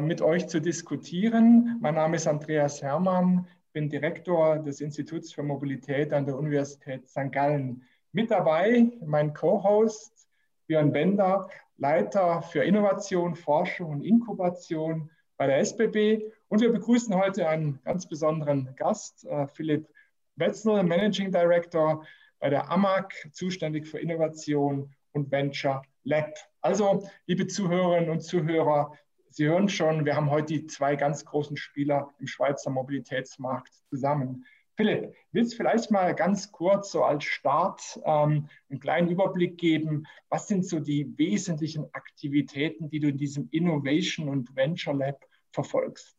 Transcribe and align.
mit 0.00 0.22
euch 0.22 0.48
zu 0.48 0.60
diskutieren. 0.60 1.78
Mein 1.80 1.94
Name 1.94 2.16
ist 2.16 2.26
Andreas 2.26 2.82
Hermann 2.82 3.46
bin 3.72 3.88
Direktor 3.88 4.58
des 4.58 4.80
Instituts 4.80 5.32
für 5.32 5.44
Mobilität 5.44 6.12
an 6.12 6.26
der 6.26 6.36
Universität 6.36 7.06
St. 7.06 7.30
Gallen. 7.30 7.84
Mit 8.10 8.30
dabei 8.30 8.90
mein 9.04 9.34
Co-Host 9.34 10.26
Björn 10.66 10.92
Bender, 10.92 11.48
Leiter 11.76 12.42
für 12.42 12.64
Innovation, 12.64 13.36
Forschung 13.36 13.90
und 13.90 14.02
Inkubation 14.02 15.10
bei 15.36 15.46
der 15.46 15.58
SBB. 15.58 16.24
Und 16.48 16.60
wir 16.60 16.72
begrüßen 16.72 17.14
heute 17.14 17.48
einen 17.48 17.80
ganz 17.84 18.08
besonderen 18.08 18.74
Gast, 18.74 19.24
äh, 19.26 19.46
Philipp 19.46 19.88
Wetzel, 20.34 20.82
Managing 20.82 21.30
Director 21.30 22.04
bei 22.40 22.50
der 22.50 22.70
AMAG, 22.70 23.12
zuständig 23.32 23.86
für 23.86 24.00
Innovation 24.00 24.92
und 25.12 25.30
Venture 25.30 25.82
Lab. 26.02 26.34
Also, 26.62 27.08
liebe 27.26 27.46
Zuhörerinnen 27.46 28.10
und 28.10 28.22
Zuhörer, 28.22 28.92
Sie 29.30 29.46
hören 29.46 29.68
schon, 29.68 30.04
wir 30.04 30.16
haben 30.16 30.30
heute 30.30 30.54
die 30.54 30.66
zwei 30.66 30.96
ganz 30.96 31.24
großen 31.24 31.56
Spieler 31.56 32.12
im 32.18 32.26
Schweizer 32.26 32.70
Mobilitätsmarkt 32.70 33.72
zusammen. 33.90 34.44
Philipp, 34.76 35.12
willst 35.32 35.52
du 35.52 35.56
vielleicht 35.56 35.90
mal 35.90 36.14
ganz 36.14 36.52
kurz 36.52 36.92
so 36.92 37.02
als 37.02 37.24
Start 37.24 38.00
ähm, 38.04 38.48
einen 38.70 38.80
kleinen 38.80 39.08
Überblick 39.08 39.58
geben? 39.58 40.06
Was 40.28 40.46
sind 40.46 40.64
so 40.64 40.78
die 40.78 41.18
wesentlichen 41.18 41.92
Aktivitäten, 41.92 42.88
die 42.88 43.00
du 43.00 43.08
in 43.08 43.16
diesem 43.16 43.48
Innovation 43.50 44.28
und 44.28 44.54
Venture 44.54 44.94
Lab 44.94 45.24
verfolgst? 45.50 46.16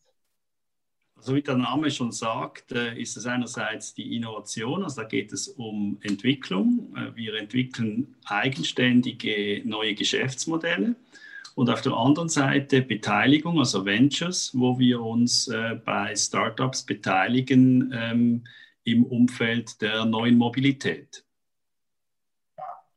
Also 1.15 1.35
wie 1.35 1.41
der 1.41 1.55
Name 1.55 1.89
schon 1.89 2.11
sagt, 2.11 2.71
äh, 2.71 2.99
ist 2.99 3.17
es 3.17 3.25
einerseits 3.25 3.93
die 3.93 4.15
Innovation, 4.15 4.83
also 4.83 5.01
da 5.01 5.07
geht 5.07 5.33
es 5.33 5.47
um 5.47 5.97
Entwicklung. 6.01 6.95
Äh, 6.95 7.15
wir 7.15 7.35
entwickeln 7.35 8.15
eigenständige 8.25 9.61
neue 9.65 9.95
Geschäftsmodelle 9.95 10.95
und 11.59 11.69
auf 11.69 11.81
der 11.81 11.91
anderen 11.91 12.29
Seite 12.29 12.81
Beteiligung, 12.81 13.59
also 13.59 13.85
Ventures, 13.85 14.57
wo 14.57 14.79
wir 14.79 15.01
uns 15.01 15.49
äh, 15.49 15.75
bei 15.83 16.15
Startups 16.15 16.83
beteiligen 16.83 17.93
ähm, 17.93 18.45
im 18.85 19.03
Umfeld 19.03 19.81
der 19.81 20.05
neuen 20.05 20.37
Mobilität. 20.37 21.25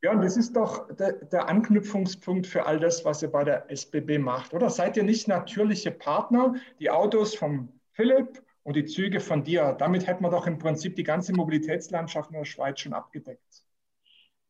Ja, 0.00 0.12
und 0.12 0.22
das 0.22 0.36
ist 0.36 0.54
doch 0.54 0.86
der, 0.94 1.12
der, 1.12 1.48
Anknüpfungspunkt 1.48 2.46
für 2.46 2.64
all 2.64 2.78
das, 2.78 3.04
was 3.04 3.20
ihr 3.22 3.32
bei 3.32 3.42
der 3.42 3.68
SBB 3.68 4.18
macht, 4.18 4.54
oder? 4.54 4.70
Seid 4.70 4.96
ihr 4.96 5.02
nicht 5.02 5.26
natürliche 5.26 5.90
Partner? 5.90 6.54
Die 6.78 6.88
Autos 6.88 7.34
vom 7.34 7.68
Philipp 7.90 8.44
und 8.62 8.76
die 8.76 8.84
Züge 8.84 9.18
von 9.18 9.42
dir. 9.42 9.74
Damit 9.76 10.06
hätten 10.06 10.22
wir 10.22 10.30
doch 10.30 10.46
im 10.46 10.60
Prinzip 10.60 10.94
die 10.94 11.02
ganze 11.02 11.32
Mobilitätslandschaft 11.32 12.30
in 12.30 12.36
der 12.36 12.44
Schweiz 12.44 12.78
schon 12.78 12.92
abgedeckt. 12.92 13.64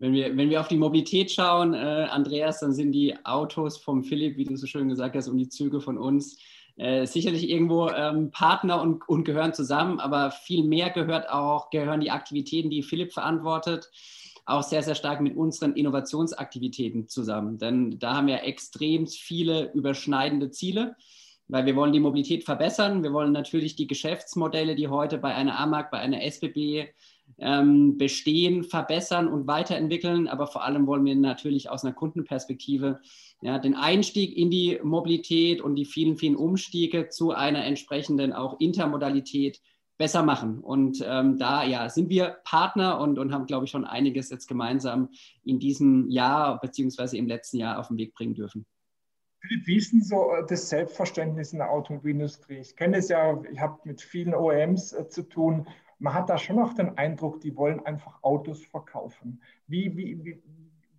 Wenn 0.03 0.15
wir, 0.15 0.37
wenn 0.37 0.51
wir 0.51 0.61
auf 0.61 0.67
die 0.67 0.77
Mobilität 0.77 1.31
schauen, 1.31 1.75
äh, 1.75 2.09
Andreas, 2.11 2.59
dann 2.59 2.73
sind 2.73 2.91
die 2.91 3.15
Autos 3.25 3.77
vom 3.77 4.03
Philipp, 4.03 4.37
wie 4.37 4.43
du 4.43 4.57
so 4.57 4.67
schön 4.67 4.89
gesagt 4.89 5.15
hast, 5.15 5.29
und 5.29 5.39
die 5.39 5.49
Züge 5.49 5.81
von 5.81 5.97
uns 5.97 6.41
äh, 6.75 7.07
sicherlich 7.07 7.49
irgendwo 7.49 7.89
ähm, 7.89 8.33
Partner 8.33 8.83
und, 8.83 9.09
und 9.09 9.23
gehören 9.23 9.55
zusammen, 9.55 10.01
aber 10.01 10.33
viel 10.33 10.65
mehr 10.65 10.91
gehört 10.91 11.31
auch, 11.31 11.71
gehören 11.71 12.01
die 12.01 12.11
Aktivitäten, 12.11 12.69
die 12.69 12.83
Philipp 12.83 13.13
verantwortet, 13.13 13.93
auch 14.45 14.65
sehr, 14.65 14.83
sehr 14.83 14.97
stark 14.97 15.21
mit 15.21 15.37
unseren 15.37 15.75
Innovationsaktivitäten 15.75 17.07
zusammen. 17.07 17.59
Denn 17.59 18.01
da 18.01 18.17
haben 18.17 18.27
wir 18.27 18.43
extrem 18.43 19.07
viele 19.07 19.73
überschneidende 19.73 20.51
Ziele 20.51 20.97
weil 21.49 21.67
wir 21.67 21.77
wollen 21.77 21.93
die 21.93 22.01
Mobilität 22.01 22.45
verbessern. 22.45 23.03
Wir 23.03 23.13
wollen 23.13 23.33
natürlich 23.33 23.77
die 23.77 23.87
Geschäftsmodelle, 23.87 24.75
die 24.75 24.89
heute 24.89 25.19
bei 25.19 25.35
einer 25.35 25.59
AMAG, 25.59 25.91
bei 25.91 25.99
einer 25.99 26.23
SBB 26.23 26.89
ähm, 27.39 27.99
bestehen, 27.99 28.65
verbessern 28.65 29.29
und 29.29 29.47
weiterentwickeln. 29.47 30.29
Aber 30.29 30.47
vor 30.47 30.65
allem 30.65 30.87
wollen 30.87 31.05
wir 31.05 31.15
natürlich 31.15 31.71
aus 31.71 31.85
einer 31.85 31.95
Kundenperspektive 31.95 33.01
ja, 33.41 33.59
den 33.59 33.75
Einstieg 33.75 34.37
in 34.37 34.51
die 34.51 34.79
Mobilität 34.83 35.61
und 35.61 35.77
die 35.77 35.85
vielen, 35.85 36.17
vielen 36.17 36.37
Umstiege 36.37 37.09
zu 37.09 37.33
einer 37.33 37.65
entsprechenden 37.65 38.33
auch 38.33 38.61
Intermodalität 38.61 39.61
besser 39.99 40.23
machen. 40.23 40.61
Und 40.61 41.05
ähm, 41.07 41.39
da 41.39 41.65
ja, 41.65 41.89
sind 41.89 42.09
wir 42.09 42.39
Partner 42.45 42.99
und, 42.99 43.19
und 43.19 43.33
haben, 43.33 43.47
glaube 43.47 43.67
ich, 43.67 43.71
schon 43.71 43.85
einiges 43.85 44.31
jetzt 44.31 44.49
gemeinsam 44.49 45.11
in 45.45 45.59
diesem 45.59 46.09
Jahr 46.11 46.61
beziehungsweise 46.61 47.17
im 47.17 47.27
letzten 47.27 47.59
Jahr 47.59 47.79
auf 47.79 47.89
den 47.89 47.99
Weg 47.99 48.15
bringen 48.15 48.35
dürfen. 48.35 48.67
Philipp, 49.43 49.67
wie 49.67 49.77
ist 49.77 49.93
denn 49.93 50.03
so 50.03 50.33
äh, 50.33 50.47
das 50.47 50.69
Selbstverständnis 50.69 51.53
in 51.53 51.59
der 51.59 51.71
Automobilindustrie? 51.71 52.59
Ich 52.59 52.77
kenne 52.77 52.99
es 52.99 53.09
ja, 53.09 53.41
ich 53.53 53.61
habe 53.61 53.79
mit 53.85 54.01
vielen 54.01 54.35
OEMs 54.35 54.93
äh, 54.93 55.09
zu 55.09 55.23
tun 55.23 55.67
man 56.03 56.15
hat 56.15 56.29
da 56.29 56.37
schon 56.37 56.57
noch 56.57 56.75
den 56.75 56.99
Eindruck, 56.99 57.41
die 57.41 57.57
wollen 57.57 57.85
einfach 57.87 58.23
Autos 58.23 58.65
verkaufen. 58.65 59.41
Wie, 59.69 59.97
wie, 59.97 60.25
wie, 60.25 60.43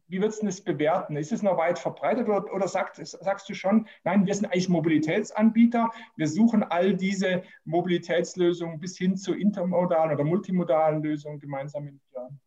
wie 0.08 0.22
würdest 0.22 0.42
du 0.42 0.46
das 0.46 0.62
bewerten? 0.62 1.18
Ist 1.18 1.34
es 1.34 1.44
noch 1.44 1.58
weit 1.58 1.78
verbreitet 1.78 2.30
oder, 2.30 2.52
oder 2.54 2.70
sagt, 2.70 3.06
sagst 3.06 3.50
du 3.50 3.54
schon, 3.54 3.86
nein, 4.06 4.26
wir 4.26 4.34
sind 4.34 4.46
eigentlich 4.46 4.70
Mobilitätsanbieter, 4.70 5.90
wir 6.16 6.28
suchen 6.28 6.64
all 6.64 6.96
diese 6.96 7.44
Mobilitätslösungen 7.66 8.80
bis 8.80 8.98
hin 8.98 9.18
zu 9.18 9.34
intermodalen 9.34 10.14
oder 10.14 10.24
multimodalen 10.24 11.04
Lösungen 11.04 11.40
gemeinsam 11.40 11.88
in 11.88 12.00
Plan? 12.12 12.40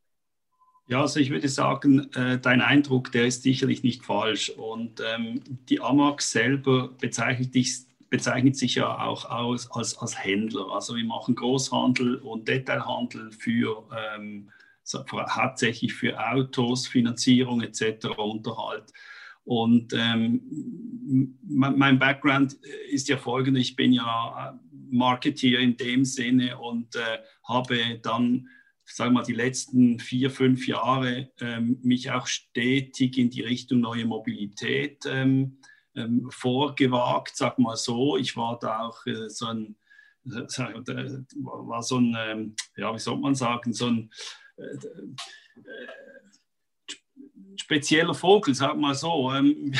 Ja, 0.88 1.02
also 1.02 1.20
ich 1.20 1.30
würde 1.30 1.48
sagen, 1.48 2.10
äh, 2.14 2.38
dein 2.38 2.62
Eindruck, 2.62 3.12
der 3.12 3.26
ist 3.26 3.42
sicherlich 3.42 3.82
nicht 3.82 4.04
falsch. 4.04 4.48
Und 4.50 5.02
ähm, 5.06 5.42
die 5.68 5.80
AMAG 5.80 6.22
selber 6.22 6.88
bezeichnet 6.88 7.54
dich 7.54 7.86
bezeichnet 8.10 8.56
sich 8.56 8.76
ja 8.76 8.98
auch 9.04 9.28
aus, 9.30 9.70
als, 9.70 9.98
als 9.98 10.22
Händler. 10.22 10.70
Also 10.72 10.96
wir 10.96 11.04
machen 11.04 11.34
Großhandel 11.34 12.16
und 12.16 12.48
Detailhandel 12.48 13.32
für 13.32 13.88
ähm, 13.96 14.50
hauptsächlich 15.12 15.94
für 15.94 16.18
Autos, 16.18 16.86
Finanzierung 16.86 17.60
etc., 17.62 18.06
Unterhalt. 18.16 18.92
Und 19.44 19.92
ähm, 19.96 21.38
mein 21.42 21.98
Background 22.00 22.54
ist 22.90 23.08
ja 23.08 23.16
folgender, 23.16 23.60
ich 23.60 23.76
bin 23.76 23.92
ja 23.92 24.58
Marketeer 24.90 25.60
in 25.60 25.76
dem 25.76 26.04
Sinne 26.04 26.58
und 26.58 26.96
äh, 26.96 27.18
habe 27.44 28.00
dann, 28.02 28.48
sagen 28.84 29.12
wir 29.12 29.20
mal, 29.20 29.22
die 29.22 29.34
letzten 29.34 30.00
vier, 30.00 30.30
fünf 30.30 30.66
Jahre 30.66 31.30
ähm, 31.40 31.78
mich 31.82 32.10
auch 32.10 32.26
stetig 32.26 33.18
in 33.18 33.30
die 33.30 33.42
Richtung 33.42 33.80
neue 33.80 34.04
Mobilität 34.04 35.04
ähm, 35.08 35.58
ähm, 35.96 36.28
vorgewagt, 36.30 37.36
sag 37.36 37.58
mal 37.58 37.76
so. 37.76 38.16
Ich 38.16 38.36
war 38.36 38.58
da 38.58 38.86
auch 38.86 39.04
äh, 39.06 39.28
so 39.28 39.46
ein, 39.46 39.76
äh, 40.26 40.30
war 40.30 41.82
so 41.82 41.98
ein, 41.98 42.16
ähm, 42.18 42.56
ja, 42.76 42.94
wie 42.94 42.98
soll 42.98 43.18
man 43.18 43.34
sagen, 43.34 43.72
so 43.72 43.86
ein 43.86 44.10
äh, 44.56 44.62
äh 44.62 45.88
spezieller 47.58 48.14
Vogel, 48.14 48.54
sag 48.54 48.76
mal 48.76 48.94
so, 48.94 49.32
ähm, 49.32 49.72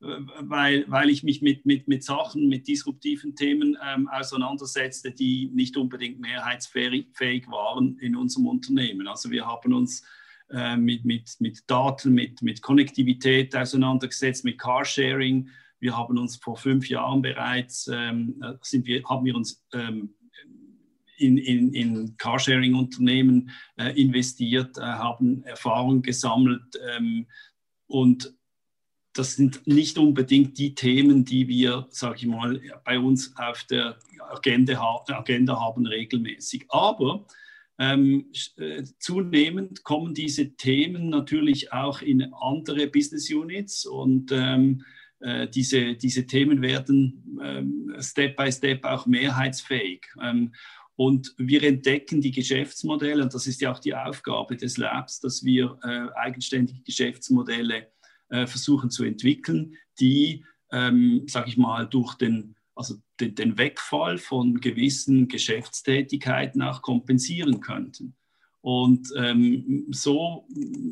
weil, 0.40 0.84
weil 0.88 1.10
ich 1.10 1.22
mich 1.22 1.42
mit, 1.42 1.64
mit, 1.64 1.88
mit 1.88 2.04
Sachen, 2.04 2.48
mit 2.48 2.66
disruptiven 2.66 3.34
Themen 3.36 3.76
ähm, 3.86 4.08
auseinandersetzte, 4.08 5.12
die 5.12 5.48
nicht 5.52 5.76
unbedingt 5.76 6.20
mehrheitsfähig 6.20 7.48
waren 7.48 7.98
in 7.98 8.16
unserem 8.16 8.46
Unternehmen. 8.46 9.06
Also 9.06 9.30
wir 9.30 9.46
haben 9.46 9.72
uns 9.72 10.04
äh, 10.52 10.76
mit, 10.76 11.04
mit, 11.04 11.36
mit 11.38 11.70
Daten, 11.70 12.12
mit, 12.12 12.42
mit 12.42 12.62
Konnektivität 12.62 13.54
auseinandergesetzt, 13.54 14.44
mit 14.44 14.58
Carsharing. 14.58 15.48
Wir 15.78 15.96
haben 15.96 16.18
uns 16.18 16.36
vor 16.36 16.56
fünf 16.56 16.88
Jahren 16.88 17.22
bereits, 17.22 17.88
ähm, 17.92 18.42
sind 18.62 18.86
wir, 18.86 19.02
haben 19.04 19.24
wir 19.24 19.34
uns 19.34 19.64
ähm, 19.72 20.14
in, 21.16 21.38
in, 21.38 21.72
in 21.74 22.16
Carsharing-Unternehmen 22.16 23.50
äh, 23.76 24.00
investiert, 24.00 24.78
äh, 24.78 24.82
haben 24.82 25.42
Erfahrungen 25.44 26.02
gesammelt 26.02 26.62
ähm, 26.96 27.26
und 27.86 28.34
das 29.12 29.34
sind 29.34 29.66
nicht 29.66 29.98
unbedingt 29.98 30.56
die 30.58 30.74
Themen, 30.74 31.24
die 31.24 31.48
wir, 31.48 31.86
sage 31.90 32.16
ich 32.18 32.26
mal, 32.26 32.60
bei 32.84 32.98
uns 32.98 33.36
auf 33.36 33.64
der 33.64 33.98
Agenda, 34.30 35.02
Agenda 35.08 35.60
haben 35.60 35.86
regelmäßig. 35.86 36.66
Aber 36.68 37.26
ähm, 37.80 38.26
äh, 38.58 38.84
zunehmend 38.98 39.84
kommen 39.84 40.12
diese 40.12 40.54
Themen 40.54 41.08
natürlich 41.08 41.72
auch 41.72 42.02
in 42.02 42.30
andere 42.34 42.86
Business 42.88 43.32
Units 43.32 43.86
und 43.86 44.30
ähm, 44.32 44.84
äh, 45.20 45.48
diese, 45.48 45.94
diese 45.94 46.26
Themen 46.26 46.60
werden 46.60 47.40
ähm, 47.42 47.96
Step 48.00 48.36
by 48.36 48.52
Step 48.52 48.84
auch 48.84 49.06
mehrheitsfähig. 49.06 50.06
Ähm, 50.22 50.52
und 50.94 51.32
wir 51.38 51.62
entdecken 51.62 52.20
die 52.20 52.32
Geschäftsmodelle, 52.32 53.22
und 53.22 53.32
das 53.32 53.46
ist 53.46 53.62
ja 53.62 53.72
auch 53.72 53.78
die 53.78 53.94
Aufgabe 53.94 54.58
des 54.58 54.76
Labs, 54.76 55.18
dass 55.20 55.42
wir 55.42 55.78
äh, 55.82 56.08
eigenständige 56.20 56.82
Geschäftsmodelle 56.82 57.86
äh, 58.28 58.46
versuchen 58.46 58.90
zu 58.90 59.04
entwickeln, 59.04 59.74
die, 59.98 60.44
ähm, 60.70 61.24
sage 61.26 61.48
ich 61.48 61.56
mal, 61.56 61.86
durch 61.86 62.16
den 62.16 62.56
also 62.80 62.94
den, 63.20 63.34
den 63.34 63.58
Wegfall 63.58 64.16
von 64.16 64.60
gewissen 64.60 65.28
Geschäftstätigkeiten 65.28 66.62
auch 66.62 66.80
kompensieren 66.80 67.60
könnten. 67.60 68.16
Und 68.62 69.12
ähm, 69.16 69.86
so 69.90 70.46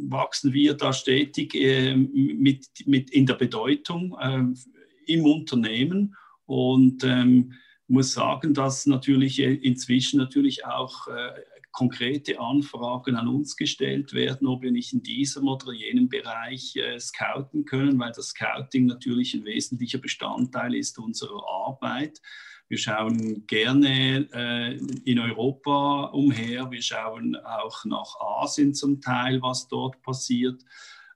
wachsen 0.08 0.52
wir 0.52 0.74
da 0.74 0.92
stetig 0.92 1.54
äh, 1.54 1.96
mit, 1.96 2.66
mit 2.86 3.10
in 3.10 3.26
der 3.26 3.34
Bedeutung 3.34 4.16
äh, 4.20 5.12
im 5.12 5.24
Unternehmen 5.24 6.14
und 6.46 7.04
ähm, 7.04 7.54
muss 7.86 8.12
sagen, 8.12 8.52
dass 8.52 8.84
natürlich 8.84 9.38
inzwischen 9.40 10.18
natürlich 10.18 10.66
auch 10.66 11.08
äh, 11.08 11.30
konkrete 11.78 12.40
Anfragen 12.40 13.14
an 13.14 13.28
uns 13.28 13.56
gestellt 13.56 14.12
werden, 14.12 14.48
ob 14.48 14.62
wir 14.62 14.72
nicht 14.72 14.92
in 14.92 15.00
diesem 15.00 15.46
oder 15.46 15.72
jenem 15.72 16.08
Bereich 16.08 16.74
äh, 16.74 16.98
scouten 16.98 17.66
können, 17.66 18.00
weil 18.00 18.10
das 18.10 18.30
Scouting 18.30 18.86
natürlich 18.86 19.32
ein 19.34 19.44
wesentlicher 19.44 19.98
Bestandteil 19.98 20.74
ist 20.74 20.98
unserer 20.98 21.40
Arbeit. 21.48 22.20
Wir 22.66 22.78
schauen 22.78 23.46
gerne 23.46 24.28
äh, 24.32 24.76
in 25.04 25.20
Europa 25.20 26.06
umher. 26.06 26.68
Wir 26.72 26.82
schauen 26.82 27.36
auch 27.36 27.84
nach 27.84 28.18
Asien 28.18 28.74
zum 28.74 29.00
Teil, 29.00 29.40
was 29.40 29.68
dort 29.68 30.02
passiert. 30.02 30.60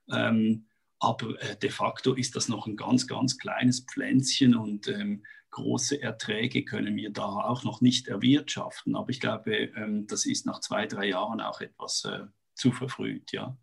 Ähm, 0.09 0.67
aber 0.99 1.41
äh, 1.41 1.57
de 1.57 1.71
facto 1.71 2.13
ist 2.13 2.37
das 2.37 2.47
noch 2.47 2.67
ein 2.67 2.77
ganz, 2.77 3.05
ganz 3.05 3.37
kleines 3.37 3.81
Pflänzchen 3.81 4.55
und 4.55 4.87
ähm, 4.87 5.23
große 5.53 6.01
Erträge 6.01 6.65
können 6.65 6.95
wir 6.95 7.11
da 7.11 7.25
auch 7.25 7.63
noch 7.63 7.81
nicht 7.81 8.07
erwirtschaften. 8.07 8.95
Aber 8.95 9.09
ich 9.09 9.19
glaube, 9.19 9.55
ähm, 9.75 10.07
das 10.07 10.25
ist 10.25 10.45
nach 10.45 10.59
zwei, 10.59 10.87
drei 10.87 11.05
Jahren 11.05 11.41
auch 11.41 11.61
etwas 11.61 12.03
äh, 12.05 12.25
zu 12.55 12.71
verfrüht, 12.71 13.31
ja. 13.31 13.57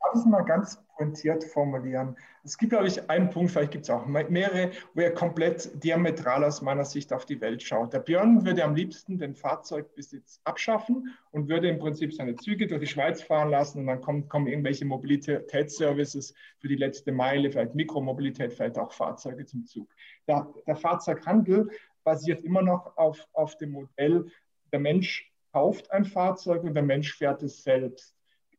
Darf 0.00 0.14
ich 0.14 0.24
mal 0.24 0.42
ganz 0.42 0.78
pointiert 1.02 1.44
formulieren? 1.44 2.16
Es 2.44 2.56
gibt, 2.56 2.70
glaube 2.70 2.86
ich, 2.86 3.10
einen 3.10 3.30
Punkt, 3.30 3.50
vielleicht 3.50 3.72
gibt 3.72 3.84
es 3.84 3.90
auch 3.90 4.06
mehrere, 4.06 4.70
wo 4.94 5.00
er 5.00 5.12
komplett 5.12 5.82
diametral 5.82 6.44
aus 6.44 6.62
meiner 6.62 6.84
Sicht 6.84 7.12
auf 7.12 7.24
die 7.24 7.40
Welt 7.40 7.62
schaut. 7.62 7.92
Der 7.92 7.98
Björn 7.98 8.44
würde 8.44 8.62
am 8.62 8.74
liebsten 8.74 9.18
den 9.18 9.34
Fahrzeugbesitz 9.34 10.40
abschaffen 10.44 11.12
und 11.32 11.48
würde 11.48 11.68
im 11.68 11.78
Prinzip 11.78 12.12
seine 12.14 12.36
Züge 12.36 12.66
durch 12.66 12.80
die 12.80 12.86
Schweiz 12.86 13.20
fahren 13.22 13.50
lassen 13.50 13.80
und 13.80 13.86
dann 13.88 14.00
kommen, 14.00 14.28
kommen 14.28 14.46
irgendwelche 14.46 14.84
Mobilitätsservices 14.84 16.34
für 16.58 16.68
die 16.68 16.76
letzte 16.76 17.10
Meile, 17.10 17.50
vielleicht 17.50 17.74
Mikromobilität, 17.74 18.52
vielleicht 18.52 18.78
auch 18.78 18.92
Fahrzeuge 18.92 19.44
zum 19.44 19.66
Zug. 19.66 19.88
Der, 20.28 20.48
der 20.66 20.76
Fahrzeughandel 20.76 21.70
basiert 22.04 22.44
immer 22.44 22.62
noch 22.62 22.96
auf, 22.96 23.26
auf 23.32 23.56
dem 23.58 23.72
Modell, 23.72 24.26
der 24.72 24.80
Mensch 24.80 25.32
kauft 25.52 25.90
ein 25.90 26.04
Fahrzeug 26.04 26.62
und 26.62 26.74
der 26.74 26.82
Mensch 26.82 27.14
fährt 27.14 27.42
es 27.42 27.62
selbst. 27.62 28.16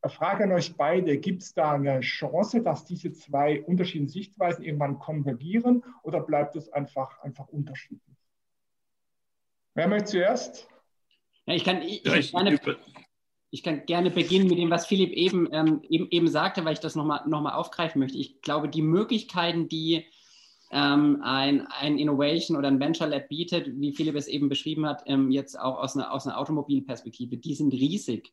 Frage 0.09 0.43
an 0.43 0.51
euch 0.51 0.75
beide, 0.75 1.17
gibt 1.17 1.43
es 1.43 1.53
da 1.53 1.73
eine 1.73 2.01
Chance, 2.01 2.61
dass 2.61 2.85
diese 2.85 3.13
zwei 3.13 3.63
unterschiedlichen 3.63 4.09
Sichtweisen 4.09 4.63
irgendwann 4.63 4.99
konvergieren 4.99 5.83
oder 6.03 6.19
bleibt 6.19 6.55
es 6.55 6.69
einfach, 6.69 7.19
einfach 7.21 7.47
unterschiedlich? 7.47 8.17
Wer 9.75 9.87
möchte 9.87 10.11
zuerst? 10.11 10.67
Ja, 11.45 11.55
ich, 11.55 11.63
kann, 11.63 11.81
ich, 11.81 12.05
ich, 12.05 12.31
gerne, 12.31 12.59
ich, 13.49 13.63
kann, 13.63 13.85
gerne, 13.85 14.11
beginnen 14.11 14.47
mit 14.47 14.57
dem, 14.57 14.69
was 14.69 14.85
Philipp 14.85 15.11
eben, 15.11 15.47
ähm, 15.51 15.81
eben, 15.89 16.07
eben, 16.09 16.27
sagte, 16.27 16.63
weil 16.63 16.73
ich 16.73 16.79
das 16.79 16.95
nochmal 16.95 17.21
noch 17.27 17.41
mal 17.41 17.53
aufgreifen 17.53 17.99
möchte. 17.99 18.17
Ich 18.17 18.41
glaube, 18.41 18.69
die 18.69 18.81
Möglichkeiten, 18.81 19.67
die 19.67 20.05
ähm, 20.71 21.21
ein, 21.23 21.67
ein 21.67 21.97
Innovation 21.97 22.57
oder 22.57 22.67
ein 22.67 22.79
Venture 22.79 23.07
Lab 23.07 23.29
bietet, 23.29 23.69
wie 23.79 23.93
Philipp 23.93 24.15
es 24.15 24.27
eben 24.27 24.49
beschrieben 24.49 24.85
hat, 24.85 25.03
ähm, 25.05 25.31
jetzt 25.31 25.59
auch 25.59 25.77
aus 25.77 25.95
einer, 25.95 26.11
aus 26.11 26.27
einer 26.27 26.39
Automobilperspektive, 26.39 27.37
die 27.37 27.53
sind 27.53 27.73
riesig. 27.73 28.31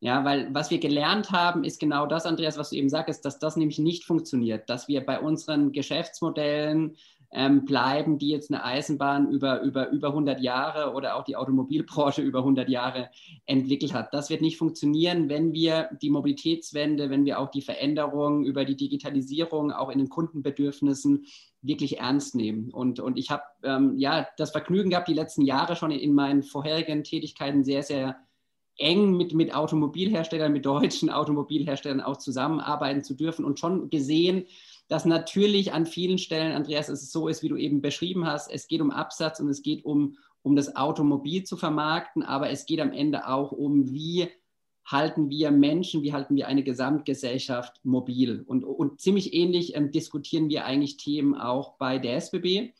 Ja, 0.00 0.24
weil 0.24 0.52
was 0.52 0.70
wir 0.70 0.78
gelernt 0.78 1.30
haben, 1.30 1.64
ist 1.64 1.80
genau 1.80 2.06
das, 2.06 2.26
Andreas, 2.26 2.58
was 2.58 2.70
du 2.70 2.76
eben 2.76 2.90
sagst, 2.90 3.24
dass 3.24 3.38
das 3.38 3.56
nämlich 3.56 3.78
nicht 3.78 4.04
funktioniert, 4.04 4.68
dass 4.68 4.88
wir 4.88 5.04
bei 5.04 5.18
unseren 5.20 5.72
Geschäftsmodellen 5.72 6.96
ähm, 7.32 7.64
bleiben, 7.64 8.18
die 8.18 8.28
jetzt 8.28 8.52
eine 8.52 8.62
Eisenbahn 8.62 9.30
über, 9.30 9.60
über, 9.62 9.90
über 9.90 10.08
100 10.08 10.40
Jahre 10.40 10.94
oder 10.94 11.16
auch 11.16 11.24
die 11.24 11.36
Automobilbranche 11.36 12.22
über 12.22 12.40
100 12.40 12.68
Jahre 12.68 13.10
entwickelt 13.46 13.94
hat. 13.94 14.12
Das 14.14 14.30
wird 14.30 14.42
nicht 14.42 14.58
funktionieren, 14.58 15.28
wenn 15.28 15.52
wir 15.52 15.90
die 16.00 16.10
Mobilitätswende, 16.10 17.10
wenn 17.10 17.24
wir 17.24 17.40
auch 17.40 17.50
die 17.50 17.62
Veränderungen 17.62 18.44
über 18.44 18.64
die 18.64 18.76
Digitalisierung 18.76 19.72
auch 19.72 19.90
in 19.90 19.98
den 19.98 20.08
Kundenbedürfnissen 20.08 21.26
wirklich 21.62 21.98
ernst 21.98 22.34
nehmen. 22.34 22.70
Und, 22.70 23.00
und 23.00 23.18
ich 23.18 23.30
habe 23.30 23.42
ähm, 23.64 23.98
ja 23.98 24.26
das 24.36 24.52
Vergnügen 24.52 24.90
gehabt, 24.90 25.08
die 25.08 25.14
letzten 25.14 25.42
Jahre 25.42 25.74
schon 25.74 25.90
in 25.90 26.14
meinen 26.14 26.42
vorherigen 26.42 27.02
Tätigkeiten 27.02 27.64
sehr, 27.64 27.82
sehr 27.82 28.16
eng 28.78 29.16
mit, 29.16 29.34
mit 29.34 29.54
Automobilherstellern, 29.54 30.52
mit 30.52 30.66
deutschen 30.66 31.10
Automobilherstellern 31.10 32.00
auch 32.00 32.16
zusammenarbeiten 32.16 33.02
zu 33.02 33.14
dürfen 33.14 33.44
und 33.44 33.58
schon 33.58 33.90
gesehen, 33.90 34.46
dass 34.88 35.04
natürlich 35.04 35.72
an 35.72 35.86
vielen 35.86 36.18
Stellen, 36.18 36.52
Andreas, 36.52 36.88
es 36.88 37.10
so 37.10 37.28
ist, 37.28 37.42
wie 37.42 37.48
du 37.48 37.56
eben 37.56 37.80
beschrieben 37.80 38.26
hast, 38.26 38.50
es 38.50 38.68
geht 38.68 38.80
um 38.80 38.90
Absatz 38.90 39.40
und 39.40 39.48
es 39.48 39.62
geht 39.62 39.84
um, 39.84 40.16
um 40.42 40.54
das 40.54 40.76
Automobil 40.76 41.44
zu 41.44 41.56
vermarkten, 41.56 42.22
aber 42.22 42.50
es 42.50 42.66
geht 42.66 42.80
am 42.80 42.92
Ende 42.92 43.28
auch 43.28 43.52
um, 43.52 43.92
wie 43.92 44.28
halten 44.84 45.28
wir 45.28 45.50
Menschen, 45.50 46.02
wie 46.02 46.12
halten 46.12 46.36
wir 46.36 46.46
eine 46.46 46.62
Gesamtgesellschaft 46.62 47.80
mobil. 47.82 48.44
Und, 48.46 48.62
und 48.64 49.00
ziemlich 49.00 49.34
ähnlich 49.34 49.74
ähm, 49.74 49.90
diskutieren 49.90 50.48
wir 50.48 50.64
eigentlich 50.64 50.96
Themen 50.96 51.34
auch 51.34 51.72
bei 51.76 51.98
der 51.98 52.16
SBB 52.16 52.72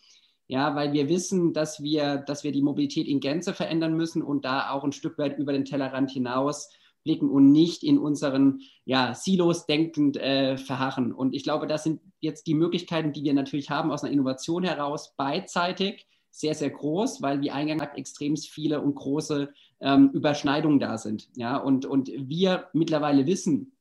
ja, 0.49 0.75
weil 0.75 0.93
wir 0.93 1.09
wissen, 1.09 1.53
dass 1.53 1.83
wir, 1.83 2.19
dass 2.19 2.45
wir 2.45 2.53
die 2.53 2.63
Mobilität 2.63 3.09
in 3.09 3.21
Gänze 3.21 3.53
verändern 3.53 3.95
müssen 3.97 4.23
und 4.23 4.45
da 4.45 4.71
auch 4.71 4.85
ein 4.85 4.93
Stück 4.93 5.19
weit 5.19 5.39
über 5.39 5.53
den 5.53 5.65
Tellerrand 5.65 6.11
hinaus 6.11 6.71
blicken 7.03 7.31
und 7.31 7.53
nicht 7.53 7.85
in 7.85 7.99
unseren 7.99 8.61
ja, 8.85 9.15
Silos 9.15 9.67
denkend 9.67 10.17
äh, 10.17 10.57
verharren. 10.57 11.13
Und 11.13 11.35
ich 11.35 11.45
glaube, 11.45 11.67
das 11.67 11.85
sind 11.85 12.01
jetzt 12.21 12.47
die 12.47 12.55
Möglichkeiten, 12.55 13.13
die 13.13 13.23
wir 13.23 13.35
natürlich 13.35 13.71
haben 13.71 13.93
aus 13.93 14.03
einer 14.03 14.13
Innovation 14.13 14.65
heraus, 14.65 15.15
beidseitig 15.17 16.07
sehr, 16.31 16.55
sehr 16.55 16.71
groß, 16.71 17.23
weil 17.23 17.41
wie 17.41 17.51
eingangs 17.51 17.81
gesagt 17.81 17.99
extrem 17.99 18.37
viele 18.37 18.83
und 18.83 18.95
große 18.95 19.53
ähm, 19.81 20.11
Überschneidungen 20.13 20.79
da 20.79 20.99
sind. 20.99 21.29
Ja, 21.35 21.57
und, 21.57 21.87
und 21.87 22.11
wir 22.15 22.69
mittlerweile 22.73 23.27
wissen, 23.27 23.73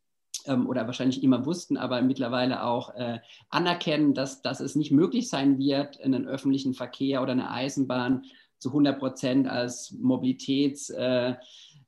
ähm, 0.48 0.68
oder 0.68 0.86
wahrscheinlich 0.86 1.24
immer 1.24 1.46
wussten, 1.46 1.78
aber 1.78 2.02
mittlerweile 2.02 2.64
auch 2.64 2.96
äh, 2.96 3.20
anerkennen, 3.50 4.14
dass, 4.14 4.42
dass 4.42 4.60
es 4.60 4.76
nicht 4.76 4.92
möglich 4.92 5.30
sein 5.30 5.58
wird, 5.58 6.02
einen 6.02 6.28
öffentlichen 6.28 6.74
Verkehr 6.74 7.22
oder 7.22 7.32
eine 7.32 7.52
Eisenbahn 7.52 8.24
zu 8.60 8.70
100 8.70 9.00
Prozent 9.00 9.48
als 9.48 9.92
Mobilitäts 9.92 10.90
äh, 10.90 11.36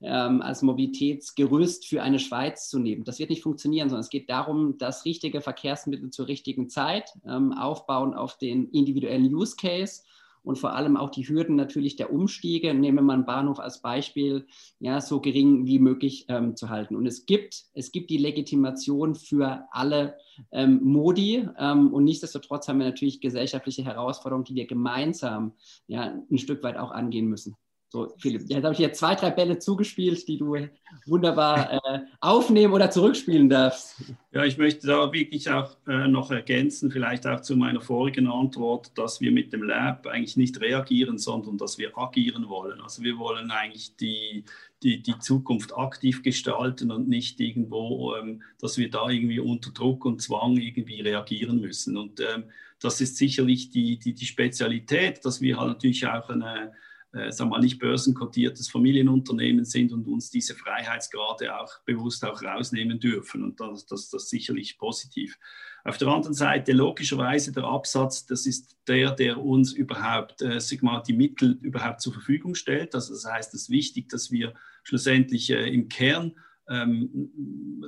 ähm, 0.01 0.41
als 0.41 0.61
Mobilitätsgerüst 0.61 1.87
für 1.87 2.03
eine 2.03 2.19
Schweiz 2.19 2.69
zu 2.69 2.79
nehmen. 2.79 3.03
Das 3.03 3.19
wird 3.19 3.29
nicht 3.29 3.41
funktionieren, 3.41 3.89
sondern 3.89 4.01
es 4.03 4.09
geht 4.09 4.29
darum, 4.29 4.77
das 4.77 5.05
richtige 5.05 5.41
Verkehrsmittel 5.41 6.11
zur 6.11 6.27
richtigen 6.27 6.69
Zeit 6.69 7.11
ähm, 7.25 7.53
aufbauen 7.53 8.13
auf 8.13 8.37
den 8.37 8.69
individuellen 8.69 9.33
Use 9.33 9.55
Case 9.55 10.03
und 10.47 10.57
vor 10.57 10.73
allem 10.73 10.95
auch 10.95 11.09
die 11.09 11.27
Hürden 11.27 11.57
natürlich 11.57 11.97
der 11.97 12.11
Umstiege, 12.13 12.73
nehmen 12.73 12.99
wir 12.99 13.01
mal 13.01 13.13
einen 13.15 13.25
Bahnhof 13.25 13.59
als 13.59 13.81
Beispiel, 13.81 14.47
ja, 14.79 15.01
so 15.01 15.19
gering 15.19 15.65
wie 15.65 15.77
möglich 15.77 16.25
ähm, 16.29 16.55
zu 16.55 16.69
halten. 16.69 16.95
Und 16.95 17.05
es 17.05 17.25
gibt, 17.25 17.65
es 17.73 17.91
gibt 17.91 18.09
die 18.09 18.17
Legitimation 18.17 19.13
für 19.13 19.67
alle 19.71 20.15
ähm, 20.53 20.79
Modi 20.83 21.47
ähm, 21.59 21.93
und 21.93 22.05
nichtsdestotrotz 22.05 22.67
haben 22.67 22.79
wir 22.79 22.85
natürlich 22.85 23.19
gesellschaftliche 23.19 23.83
Herausforderungen, 23.83 24.45
die 24.45 24.55
wir 24.55 24.67
gemeinsam 24.67 25.51
ja, 25.87 26.13
ein 26.31 26.37
Stück 26.37 26.63
weit 26.63 26.77
auch 26.77 26.91
angehen 26.91 27.27
müssen. 27.27 27.57
So, 27.89 28.13
Philipp, 28.19 28.43
jetzt 28.49 28.63
habe 28.63 28.73
ich 28.73 28.79
hier 28.79 28.91
zwei, 28.91 29.15
drei 29.15 29.31
Bälle 29.31 29.59
zugespielt, 29.59 30.27
die 30.27 30.37
du 30.37 30.57
wunderbar 31.05 31.73
äh, 31.73 31.99
aufnehmen 32.19 32.73
oder 32.73 32.91
zurückspielen 32.91 33.47
darfst. 33.47 33.95
Ja, 34.33 34.43
ich 34.43 34.57
möchte 34.57 34.87
da 34.87 35.13
wirklich 35.13 35.49
auch 35.49 35.77
äh, 35.87 36.05
noch 36.09 36.29
ergänzen, 36.29 36.91
vielleicht 36.91 37.25
auch 37.25 37.39
zu 37.39 37.55
meiner 37.55 37.79
vorigen 37.79 38.27
Antwort, 38.27 38.91
dass 38.97 39.21
wir 39.21 39.31
mit 39.31 39.53
dem 39.53 39.63
Lab 39.63 40.05
eigentlich 40.05 40.35
nicht 40.35 40.59
reagieren, 40.59 41.17
sondern 41.17 41.57
dass 41.57 41.77
wir 41.77 41.97
agieren 41.97 42.49
wollen. 42.49 42.81
Also 42.81 43.03
wir 43.03 43.17
wollen 43.17 43.51
eigentlich 43.51 43.95
die, 43.95 44.43
die, 44.83 45.01
die 45.01 45.17
Zukunft 45.19 45.77
aktiv 45.77 46.23
gestalten 46.23 46.91
und 46.91 47.07
nicht 47.07 47.39
irgendwo, 47.39 48.15
ähm, 48.15 48.43
dass 48.59 48.77
wir 48.77 48.89
da 48.89 49.07
irgendwie 49.07 49.39
unter 49.39 49.71
Druck 49.71 50.03
und 50.03 50.21
Zwang 50.21 50.57
irgendwie 50.57 50.99
reagieren 50.99 51.61
müssen. 51.61 51.95
Und 51.95 52.19
ähm, 52.19 52.49
das 52.81 52.99
ist 52.99 53.15
sicherlich 53.15 53.69
die, 53.69 53.97
die, 53.97 54.13
die 54.13 54.25
Spezialität, 54.25 55.23
dass 55.23 55.39
wir 55.39 55.57
halt 55.57 55.69
natürlich 55.69 56.05
auch 56.05 56.29
eine 56.29 56.73
äh, 57.13 57.31
sagen 57.31 57.49
wir 57.49 57.57
mal, 57.57 57.61
nicht 57.61 57.79
börsenkotiertes 57.79 58.69
Familienunternehmen 58.69 59.65
sind 59.65 59.91
und 59.93 60.07
uns 60.07 60.29
diese 60.29 60.55
Freiheitsgrade 60.55 61.57
auch 61.57 61.79
bewusst 61.85 62.25
auch 62.25 62.41
rausnehmen 62.41 62.99
dürfen. 62.99 63.43
Und 63.43 63.59
das, 63.59 63.85
das, 63.85 64.09
das 64.09 64.23
ist 64.23 64.29
sicherlich 64.29 64.77
positiv. 64.77 65.37
Auf 65.85 65.97
der 65.97 66.09
anderen 66.09 66.33
Seite, 66.33 66.73
logischerweise, 66.73 67.53
der 67.53 67.63
Absatz, 67.63 68.25
das 68.25 68.45
ist 68.45 68.77
der, 68.87 69.11
der 69.11 69.41
uns 69.41 69.71
überhaupt, 69.71 70.41
äh, 70.41 70.59
sag 70.59 70.83
mal, 70.83 71.01
die 71.01 71.13
Mittel 71.13 71.57
überhaupt 71.61 72.01
zur 72.01 72.13
Verfügung 72.13 72.55
stellt. 72.55 72.93
Also 72.93 73.13
das 73.13 73.25
heißt, 73.25 73.53
es 73.53 73.63
ist 73.63 73.69
wichtig, 73.69 74.09
dass 74.09 74.29
wir 74.29 74.53
schlussendlich 74.83 75.49
äh, 75.49 75.73
im 75.73 75.87
Kern 75.87 76.33
ähm, 76.69 77.31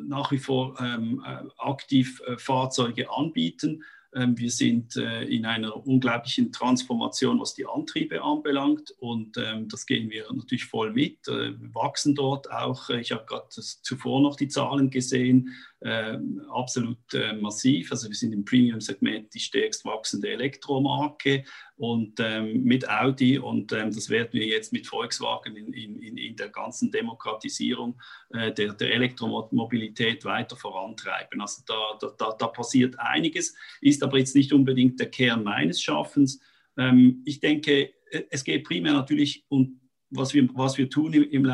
nach 0.08 0.32
wie 0.32 0.38
vor 0.38 0.80
ähm, 0.80 1.22
äh, 1.26 1.44
aktiv 1.58 2.22
äh, 2.26 2.38
Fahrzeuge 2.38 3.12
anbieten 3.12 3.84
wir 4.12 4.50
sind 4.50 4.96
äh, 4.96 5.24
in 5.24 5.46
einer 5.46 5.86
unglaublichen 5.86 6.52
Transformation, 6.52 7.40
was 7.40 7.54
die 7.54 7.68
Antriebe 7.68 8.22
anbelangt. 8.24 8.92
Und 9.00 9.38
ähm, 9.38 9.68
das 9.70 9.86
gehen 9.86 10.10
wir 10.10 10.26
natürlich 10.34 10.66
voll 10.66 10.92
mit, 10.92 11.28
äh, 11.28 11.54
wachsen 11.74 12.16
dort 12.16 12.52
auch. 12.52 12.90
Ich 12.90 13.12
habe 13.12 13.26
gerade 13.26 13.48
zuvor 13.50 14.22
noch 14.22 14.36
die 14.36 14.48
Zahlen 14.48 14.90
gesehen. 14.90 15.56
Äh, 15.82 16.18
absolut 16.52 16.98
äh, 17.14 17.34
massiv. 17.34 17.92
Also 17.92 18.10
wir 18.10 18.16
sind 18.16 18.34
im 18.34 18.44
Premium-Segment 18.44 19.34
die 19.34 19.40
stärkst 19.40 19.86
wachsende 19.86 20.30
Elektromarke 20.30 21.44
und 21.78 22.20
ähm, 22.20 22.64
mit 22.64 22.90
Audi 22.90 23.40
und 23.40 23.72
ähm, 23.72 23.92
das 23.92 24.10
werden 24.10 24.34
wir 24.34 24.46
jetzt 24.46 24.74
mit 24.74 24.88
Volkswagen 24.88 25.56
in, 25.56 25.74
in, 25.74 26.18
in 26.18 26.36
der 26.36 26.50
ganzen 26.50 26.92
Demokratisierung 26.92 28.00
äh, 28.32 28.52
der, 28.52 28.74
der 28.74 28.94
Elektromobilität 28.94 30.26
weiter 30.26 30.58
vorantreiben. 30.58 31.40
Also 31.40 31.62
da, 31.66 32.10
da, 32.18 32.36
da 32.38 32.48
passiert 32.48 33.00
einiges, 33.00 33.56
ist 33.80 34.04
aber 34.04 34.18
jetzt 34.18 34.36
nicht 34.36 34.52
unbedingt 34.52 35.00
der 35.00 35.10
Kern 35.10 35.44
meines 35.44 35.82
Schaffens. 35.82 36.42
Ähm, 36.78 37.22
ich 37.26 37.40
denke, 37.40 37.94
es 38.32 38.44
geht 38.44 38.64
primär 38.64 38.94
natürlich 38.94 39.46
um 39.50 39.80
was 40.12 40.34
wir, 40.34 40.48
was 40.54 40.78
wir 40.78 40.90
tun 40.90 41.14
im, 41.14 41.30
im 41.30 41.46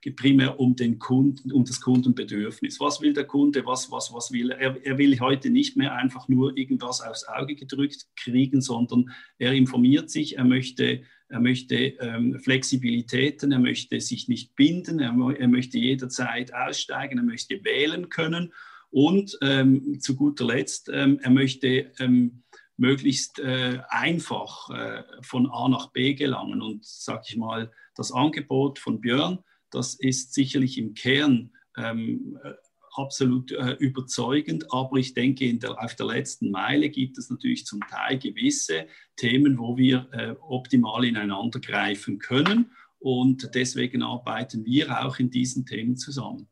geht 0.00 0.16
primär 0.16 0.58
um 0.58 0.76
den 0.76 0.98
Kunden, 0.98 1.52
um 1.52 1.64
das 1.64 1.80
Kundenbedürfnis. 1.80 2.80
Was 2.80 3.00
will 3.00 3.12
der 3.12 3.24
Kunde? 3.24 3.64
Was, 3.66 3.90
was, 3.90 4.12
was 4.12 4.32
will 4.32 4.50
er? 4.50 4.84
Er 4.84 4.98
will 4.98 5.18
heute 5.20 5.50
nicht 5.50 5.76
mehr 5.76 5.94
einfach 5.94 6.28
nur 6.28 6.56
irgendwas 6.56 7.00
aufs 7.00 7.24
Auge 7.24 7.54
gedrückt 7.54 8.06
kriegen, 8.16 8.60
sondern 8.62 9.10
er 9.38 9.52
informiert 9.52 10.10
sich, 10.10 10.38
er 10.38 10.44
möchte, 10.44 11.02
er 11.28 11.40
möchte 11.40 11.76
ähm, 11.76 12.38
Flexibilitäten, 12.40 13.52
er 13.52 13.58
möchte 13.58 14.00
sich 14.00 14.28
nicht 14.28 14.56
binden, 14.56 15.00
er, 15.00 15.14
er 15.38 15.48
möchte 15.48 15.78
jederzeit 15.78 16.54
aussteigen, 16.54 17.18
er 17.18 17.24
möchte 17.24 17.62
wählen 17.64 18.08
können 18.08 18.52
und 18.90 19.38
ähm, 19.42 20.00
zu 20.00 20.16
guter 20.16 20.46
Letzt, 20.46 20.90
ähm, 20.92 21.20
er 21.22 21.30
möchte 21.30 21.92
ähm, 21.98 22.42
möglichst 22.76 23.38
äh, 23.38 23.80
einfach 23.88 24.70
äh, 24.70 25.02
von 25.20 25.48
A 25.50 25.68
nach 25.68 25.92
B 25.92 26.14
gelangen. 26.14 26.62
Und 26.62 26.84
sage 26.84 27.24
ich 27.28 27.36
mal, 27.36 27.70
das 27.94 28.10
Angebot 28.10 28.78
von 28.78 29.00
Björn, 29.00 29.44
das 29.70 29.94
ist 29.94 30.34
sicherlich 30.34 30.78
im 30.78 30.94
Kern 30.94 31.52
ähm, 31.76 32.38
äh, 32.42 32.52
absolut 32.96 33.52
äh, 33.52 33.72
überzeugend, 33.74 34.66
aber 34.72 34.96
ich 34.96 35.14
denke, 35.14 35.52
der, 35.54 35.82
auf 35.82 35.94
der 35.94 36.06
letzten 36.06 36.50
Meile 36.50 36.88
gibt 36.88 37.18
es 37.18 37.30
natürlich 37.30 37.64
zum 37.64 37.80
Teil 37.80 38.18
gewisse 38.18 38.86
Themen, 39.16 39.58
wo 39.58 39.76
wir 39.76 40.08
äh, 40.12 40.34
optimal 40.40 41.04
ineinander 41.04 41.60
greifen 41.60 42.18
können. 42.18 42.72
Und 42.98 43.54
deswegen 43.54 44.02
arbeiten 44.02 44.64
wir 44.64 45.04
auch 45.04 45.18
in 45.18 45.30
diesen 45.30 45.64
Themen 45.64 45.96
zusammen. 45.96 46.48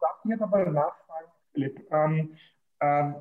Darf 0.00 0.16
ich 0.24 0.30
jetzt 0.30 0.42
aber 0.42 0.64
nachfragen, 0.64 1.30
Philipp? 1.52 1.86
Ähm, 1.92 2.36
ähm, 2.80 3.14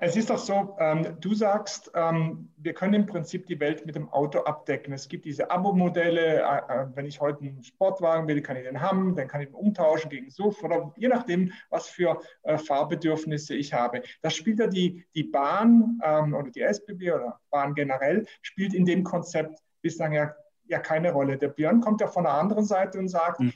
es 0.00 0.16
ist 0.16 0.30
doch 0.30 0.38
so, 0.38 0.76
ähm, 0.78 1.16
du 1.20 1.34
sagst, 1.34 1.90
ähm, 1.94 2.50
wir 2.56 2.74
können 2.74 2.94
im 2.94 3.06
Prinzip 3.06 3.46
die 3.46 3.58
Welt 3.60 3.86
mit 3.86 3.94
dem 3.94 4.08
Auto 4.08 4.40
abdecken. 4.40 4.92
Es 4.92 5.08
gibt 5.08 5.24
diese 5.24 5.50
Abo-Modelle. 5.50 6.42
Äh, 6.42 6.82
äh, 6.82 6.86
wenn 6.94 7.06
ich 7.06 7.20
heute 7.20 7.40
einen 7.40 7.62
Sportwagen 7.62 8.28
will, 8.28 8.42
kann 8.42 8.56
ich 8.56 8.64
den 8.64 8.80
haben, 8.80 9.14
dann 9.16 9.28
kann 9.28 9.40
ich 9.40 9.48
ihn 9.48 9.54
umtauschen 9.54 10.10
gegen 10.10 10.30
SUV 10.30 10.62
oder 10.64 10.92
je 10.96 11.08
nachdem, 11.08 11.52
was 11.70 11.88
für 11.88 12.20
äh, 12.42 12.58
Fahrbedürfnisse 12.58 13.54
ich 13.54 13.72
habe. 13.72 14.02
Das 14.22 14.34
spielt 14.34 14.58
ja 14.58 14.66
die, 14.66 15.04
die 15.14 15.24
Bahn 15.24 16.00
ähm, 16.04 16.34
oder 16.34 16.50
die 16.50 16.62
SBB 16.62 17.12
oder 17.12 17.40
Bahn 17.50 17.74
generell, 17.74 18.26
spielt 18.42 18.74
in 18.74 18.84
dem 18.84 19.04
Konzept 19.04 19.60
bislang 19.80 20.12
ja, 20.12 20.34
ja 20.66 20.78
keine 20.78 21.12
Rolle. 21.12 21.36
Der 21.36 21.48
Björn 21.48 21.80
kommt 21.80 22.00
ja 22.00 22.06
von 22.06 22.24
der 22.24 22.34
anderen 22.34 22.64
Seite 22.64 22.98
und 22.98 23.08
sagt, 23.08 23.40
mhm. 23.40 23.52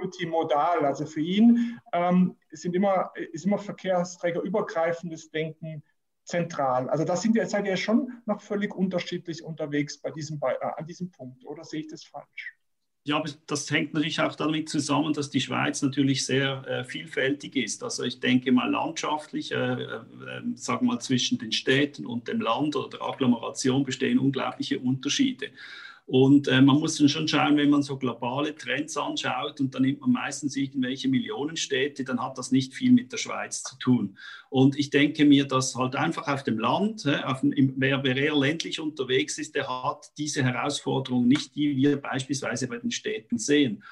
Multimodal. 0.00 0.84
Also 0.84 1.06
für 1.06 1.20
ihn 1.20 1.78
ähm, 1.92 2.36
sind 2.50 2.74
immer, 2.74 3.12
ist 3.32 3.46
immer 3.46 3.58
verkehrsträgerübergreifendes 3.58 5.30
Denken 5.30 5.82
zentral. 6.24 6.88
Also 6.88 7.04
da 7.04 7.16
sind 7.16 7.34
wir, 7.34 7.46
seid 7.46 7.66
ihr 7.66 7.76
schon 7.76 8.22
noch 8.26 8.40
völlig 8.40 8.74
unterschiedlich 8.74 9.42
unterwegs 9.42 9.98
bei 9.98 10.10
diesem, 10.10 10.40
äh, 10.42 10.54
an 10.76 10.86
diesem 10.86 11.10
Punkt, 11.10 11.44
oder 11.44 11.64
sehe 11.64 11.80
ich 11.80 11.88
das 11.88 12.04
falsch? 12.04 12.54
Ja, 13.04 13.16
aber 13.16 13.30
das 13.46 13.70
hängt 13.70 13.94
natürlich 13.94 14.20
auch 14.20 14.34
damit 14.34 14.68
zusammen, 14.68 15.14
dass 15.14 15.30
die 15.30 15.40
Schweiz 15.40 15.80
natürlich 15.80 16.26
sehr 16.26 16.66
äh, 16.68 16.84
vielfältig 16.84 17.56
ist. 17.56 17.82
Also 17.82 18.04
ich 18.04 18.20
denke 18.20 18.52
mal 18.52 18.70
landschaftlich, 18.70 19.52
äh, 19.52 19.56
äh, 19.56 20.02
sagen 20.54 20.86
wir 20.86 20.94
mal 20.94 21.00
zwischen 21.00 21.38
den 21.38 21.50
Städten 21.50 22.04
und 22.04 22.28
dem 22.28 22.42
Land 22.42 22.76
oder 22.76 22.90
der 22.90 23.02
Agglomeration 23.02 23.84
bestehen 23.84 24.18
unglaubliche 24.18 24.78
Unterschiede. 24.78 25.50
Und 26.10 26.48
äh, 26.48 26.60
man 26.60 26.80
muss 26.80 26.96
dann 26.96 27.08
schon 27.08 27.28
schauen, 27.28 27.56
wenn 27.56 27.70
man 27.70 27.84
so 27.84 27.96
globale 27.96 28.52
Trends 28.56 28.96
anschaut 28.96 29.60
und 29.60 29.72
dann 29.72 29.82
nimmt 29.82 30.00
man 30.00 30.10
meistens 30.10 30.56
irgendwelche 30.56 31.06
Millionenstädte, 31.06 32.02
dann 32.02 32.20
hat 32.20 32.36
das 32.36 32.50
nicht 32.50 32.74
viel 32.74 32.90
mit 32.90 33.12
der 33.12 33.16
Schweiz 33.16 33.62
zu 33.62 33.78
tun. 33.78 34.18
Und 34.48 34.76
ich 34.76 34.90
denke 34.90 35.24
mir, 35.24 35.46
dass 35.46 35.76
halt 35.76 35.94
einfach 35.94 36.26
auf 36.26 36.42
dem 36.42 36.58
Land, 36.58 37.06
auf 37.06 37.42
dem, 37.42 37.74
wer, 37.76 38.02
wer 38.02 38.16
eher 38.16 38.34
ländlich 38.34 38.80
unterwegs 38.80 39.38
ist, 39.38 39.54
der 39.54 39.68
hat 39.68 40.10
diese 40.18 40.42
Herausforderung 40.42 41.28
nicht, 41.28 41.54
die 41.54 41.76
wir 41.76 41.96
beispielsweise 41.98 42.66
bei 42.66 42.78
den 42.78 42.90
Städten 42.90 43.38
sehen. 43.38 43.84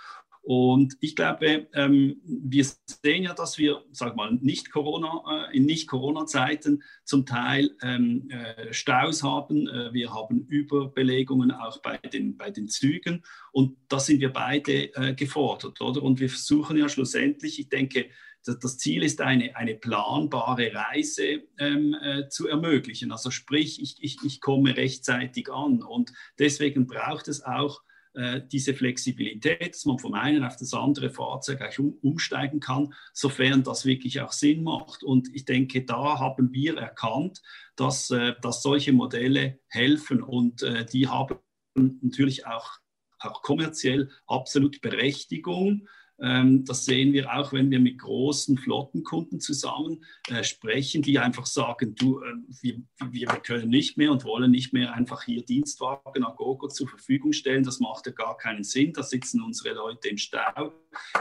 Und 0.49 0.97
ich 1.01 1.15
glaube, 1.15 1.69
ähm, 1.75 2.23
wir 2.25 2.65
sehen 2.65 3.25
ja, 3.25 3.35
dass 3.35 3.59
wir, 3.59 3.85
sag 3.93 4.17
mal, 4.17 4.33
nicht 4.33 4.71
Corona, 4.71 5.51
äh, 5.51 5.55
in 5.55 5.67
Nicht-Corona-Zeiten 5.67 6.83
zum 7.05 7.27
Teil 7.27 7.77
ähm, 7.83 8.31
äh, 8.31 8.73
Staus 8.73 9.23
haben. 9.23 9.69
Äh, 9.69 9.93
wir 9.93 10.11
haben 10.15 10.47
Überbelegungen 10.47 11.51
auch 11.51 11.83
bei 11.83 11.99
den, 11.99 12.39
bei 12.39 12.51
den 12.51 12.67
Zügen. 12.67 13.23
Und 13.53 13.77
da 13.89 14.01
sind 14.01 14.21
wir 14.21 14.33
beide 14.33 14.89
gefordert, 15.17 15.83
oder? 15.83 16.03
Und 16.03 16.19
wir 16.19 16.31
versuchen 16.31 16.79
ja 16.79 16.89
schlussendlich, 16.89 17.59
ich 17.59 17.69
denke, 17.69 18.07
das 18.43 18.79
Ziel 18.79 19.03
ist, 19.03 19.21
eine, 19.21 19.55
eine 19.55 19.75
planbare 19.75 20.73
Reise 20.73 21.43
ähm, 21.59 21.95
äh, 22.01 22.29
zu 22.31 22.49
ermöglichen. 22.49 23.13
Also 23.13 23.31
sprich, 23.31 23.83
ich, 23.83 23.97
ich, 24.01 24.17
ich 24.25 24.41
komme 24.41 24.79
rechtzeitig 24.79 25.53
an. 25.53 25.83
Und 25.83 26.15
deswegen 26.39 26.87
braucht 26.87 27.29
es 27.29 27.45
auch 27.45 27.83
äh, 28.15 28.41
diese 28.51 28.75
Flexibilität, 28.75 29.75
dass 29.75 29.85
man 29.85 29.99
vom 29.99 30.15
einen 30.15 30.45
auf 30.45 30.57
das 30.57 30.75
andere 30.75 31.11
Fahrzeug 31.11 31.61
um, 31.79 31.99
umsteigen 32.03 32.61
kann, 32.61 32.95
sofern 33.13 33.63
das 33.63 33.85
wirklich 33.85 34.21
auch 34.21 34.33
Sinn 34.33 34.63
macht. 34.65 35.03
Und 35.03 35.29
ich 35.35 35.45
denke, 35.45 35.85
da 35.85 36.19
haben 36.19 36.53
wir 36.53 36.77
erkannt, 36.79 37.43
dass, 37.77 38.11
äh, 38.11 38.35
dass 38.41 38.63
solche 38.63 38.93
Modelle 38.93 39.61
helfen 39.69 40.23
und 40.23 40.63
äh, 40.63 40.85
die 40.85 41.09
haben 41.09 41.39
natürlich 41.75 42.47
auch, 42.47 42.79
auch 43.19 43.43
kommerziell 43.43 44.11
absolut 44.27 44.81
Berechtigung. 44.81 45.89
Ähm, 46.21 46.65
das 46.65 46.85
sehen 46.85 47.13
wir 47.13 47.33
auch, 47.33 47.53
wenn 47.53 47.71
wir 47.71 47.79
mit 47.79 47.99
großen 47.99 48.59
Flottenkunden 48.59 49.39
zusammen 49.39 50.05
äh, 50.29 50.43
sprechen, 50.43 51.01
die 51.01 51.19
einfach 51.19 51.47
sagen, 51.47 51.95
du, 51.95 52.21
äh, 52.21 52.35
wir, 52.61 52.83
wir, 53.11 53.29
können 53.29 53.69
nicht 53.69 53.97
mehr 53.97 54.11
und 54.11 54.25
wollen 54.25 54.51
nicht 54.51 54.73
mehr 54.73 54.93
einfach 54.95 55.23
hier 55.23 55.45
Dienstwagen 55.45 56.25
Agogo 56.25 56.67
zur 56.69 56.89
Verfügung 56.89 57.33
stellen. 57.33 57.63
Das 57.63 57.79
macht 57.79 58.07
ja 58.07 58.13
gar 58.13 58.37
keinen 58.37 58.65
Sinn. 58.65 58.93
Da 58.93 59.05
sitzen 59.05 59.43
unsere 59.43 59.75
Leute 59.75 60.09
im 60.09 60.19
Stau. 60.19 60.73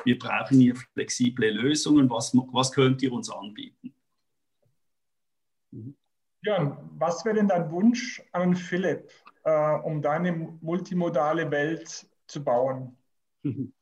Wir 0.04 0.18
brauchen 0.18 0.60
hier 0.60 0.76
flexible 0.76 1.52
Lösungen. 1.52 2.10
Was, 2.10 2.34
was 2.34 2.72
könnt 2.72 3.04
ihr 3.04 3.12
uns 3.12 3.30
anbieten? 3.30 3.94
Jörn, 6.42 6.78
was 6.98 7.24
wäre 7.24 7.36
denn 7.36 7.48
dein 7.48 7.70
Wunsch 7.70 8.24
an 8.32 8.56
Philipp, 8.56 9.12
äh, 9.44 9.76
um 9.84 10.02
deine 10.02 10.32
multimodale 10.62 11.52
Welt 11.52 12.08
zu 12.26 12.44
bauen? 12.44 12.98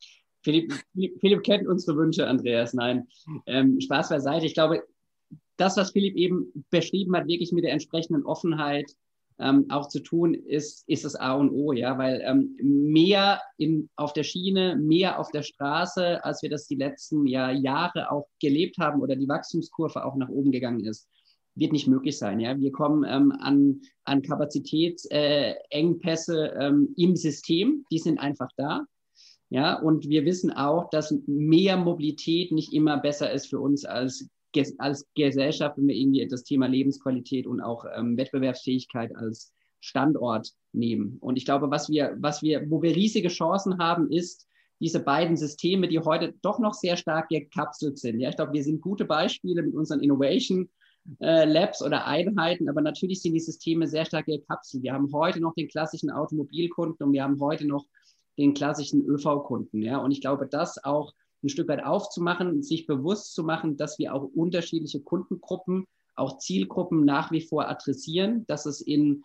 Philipp, 0.45 0.73
Philipp, 1.19 1.43
kennt 1.43 1.67
unsere 1.67 1.97
Wünsche, 1.97 2.25
Andreas. 2.27 2.73
Nein, 2.73 3.07
ähm, 3.47 3.81
Spaß 3.81 4.09
beiseite. 4.09 4.45
Ich 4.45 4.53
glaube, 4.53 4.83
das, 5.57 5.75
was 5.75 5.89
Philipp 5.91 6.15
eben 6.15 6.65
beschrieben 6.69 7.15
hat, 7.15 7.25
wirklich 7.27 7.51
mit 7.51 7.63
der 7.63 7.73
entsprechenden 7.73 8.23
Offenheit 8.25 8.91
ähm, 9.39 9.65
auch 9.69 9.87
zu 9.87 10.01
tun, 10.01 10.35
ist, 10.35 10.87
ist 10.87 11.03
das 11.03 11.15
A 11.15 11.33
und 11.33 11.49
O, 11.49 11.73
ja, 11.73 11.97
weil 11.97 12.21
ähm, 12.23 12.55
mehr 12.61 13.41
in, 13.57 13.89
auf 13.95 14.13
der 14.13 14.21
Schiene, 14.23 14.75
mehr 14.75 15.19
auf 15.19 15.31
der 15.31 15.41
Straße, 15.41 16.23
als 16.23 16.43
wir 16.43 16.51
das 16.51 16.67
die 16.67 16.75
letzten 16.75 17.25
ja, 17.25 17.49
Jahre 17.51 18.11
auch 18.11 18.27
gelebt 18.39 18.77
haben 18.77 19.01
oder 19.01 19.15
die 19.15 19.27
Wachstumskurve 19.27 20.05
auch 20.05 20.15
nach 20.15 20.29
oben 20.29 20.51
gegangen 20.51 20.85
ist, 20.85 21.09
wird 21.55 21.71
nicht 21.71 21.87
möglich 21.87 22.19
sein. 22.19 22.39
Ja, 22.39 22.59
wir 22.59 22.71
kommen 22.71 23.03
ähm, 23.07 23.31
an, 23.39 23.81
an 24.03 24.21
Kapazitätsengpässe 24.21 26.51
äh, 26.53 26.71
im 26.97 27.15
System, 27.15 27.83
die 27.89 27.97
sind 27.97 28.19
einfach 28.19 28.51
da. 28.57 28.85
Ja, 29.49 29.79
und 29.79 30.09
wir 30.09 30.25
wissen 30.25 30.51
auch, 30.51 30.89
dass 30.89 31.15
mehr 31.27 31.77
Mobilität 31.77 32.51
nicht 32.51 32.73
immer 32.73 32.97
besser 32.97 33.31
ist 33.31 33.47
für 33.47 33.59
uns 33.59 33.85
als, 33.85 34.27
als 34.79 35.07
Gesellschaft, 35.15 35.77
wenn 35.77 35.87
wir 35.87 35.95
irgendwie 35.95 36.27
das 36.27 36.43
Thema 36.43 36.67
Lebensqualität 36.67 37.45
und 37.45 37.61
auch 37.61 37.85
ähm, 37.95 38.17
Wettbewerbsfähigkeit 38.17 39.15
als 39.15 39.53
Standort 39.81 40.51
nehmen. 40.73 41.17
Und 41.19 41.37
ich 41.37 41.45
glaube, 41.45 41.69
was 41.69 41.89
wir, 41.89 42.15
was 42.19 42.41
wir, 42.41 42.69
wo 42.69 42.81
wir 42.81 42.95
riesige 42.95 43.27
Chancen 43.27 43.77
haben, 43.77 44.11
ist, 44.11 44.47
diese 44.79 44.99
beiden 44.99 45.37
Systeme, 45.37 45.87
die 45.87 45.99
heute 45.99 46.33
doch 46.41 46.59
noch 46.59 46.73
sehr 46.73 46.97
stark 46.97 47.29
gekapselt 47.29 47.97
sind. 47.97 48.19
Ja, 48.19 48.29
ich 48.29 48.35
glaube, 48.35 48.53
wir 48.53 48.63
sind 48.63 48.81
gute 48.81 49.05
Beispiele 49.05 49.63
mit 49.63 49.73
unseren 49.73 50.01
Innovation 50.01 50.69
äh, 51.21 51.45
Labs 51.45 51.81
oder 51.81 52.05
Einheiten, 52.05 52.67
aber 52.67 52.81
natürlich 52.81 53.21
sind 53.21 53.33
die 53.33 53.39
Systeme 53.39 53.87
sehr 53.87 54.05
stark 54.05 54.25
gekapselt. 54.25 54.83
Wir 54.83 54.93
haben 54.93 55.11
heute 55.13 55.39
noch 55.39 55.53
den 55.53 55.69
klassischen 55.69 56.11
Automobilkunden 56.11 57.05
und 57.05 57.13
wir 57.13 57.23
haben 57.23 57.39
heute 57.39 57.65
noch 57.67 57.85
den 58.37 58.53
klassischen 58.53 59.05
ÖV-Kunden. 59.05 59.81
Ja? 59.81 59.97
Und 59.97 60.11
ich 60.11 60.21
glaube, 60.21 60.47
das 60.47 60.83
auch 60.83 61.13
ein 61.43 61.49
Stück 61.49 61.67
weit 61.67 61.83
aufzumachen, 61.83 62.63
sich 62.63 62.87
bewusst 62.87 63.33
zu 63.33 63.43
machen, 63.43 63.77
dass 63.77 63.99
wir 63.99 64.13
auch 64.13 64.23
unterschiedliche 64.33 65.01
Kundengruppen, 65.01 65.85
auch 66.15 66.37
Zielgruppen 66.39 67.05
nach 67.05 67.31
wie 67.31 67.41
vor 67.41 67.69
adressieren, 67.69 68.45
dass 68.47 68.65
es 68.65 68.81
in 68.81 69.23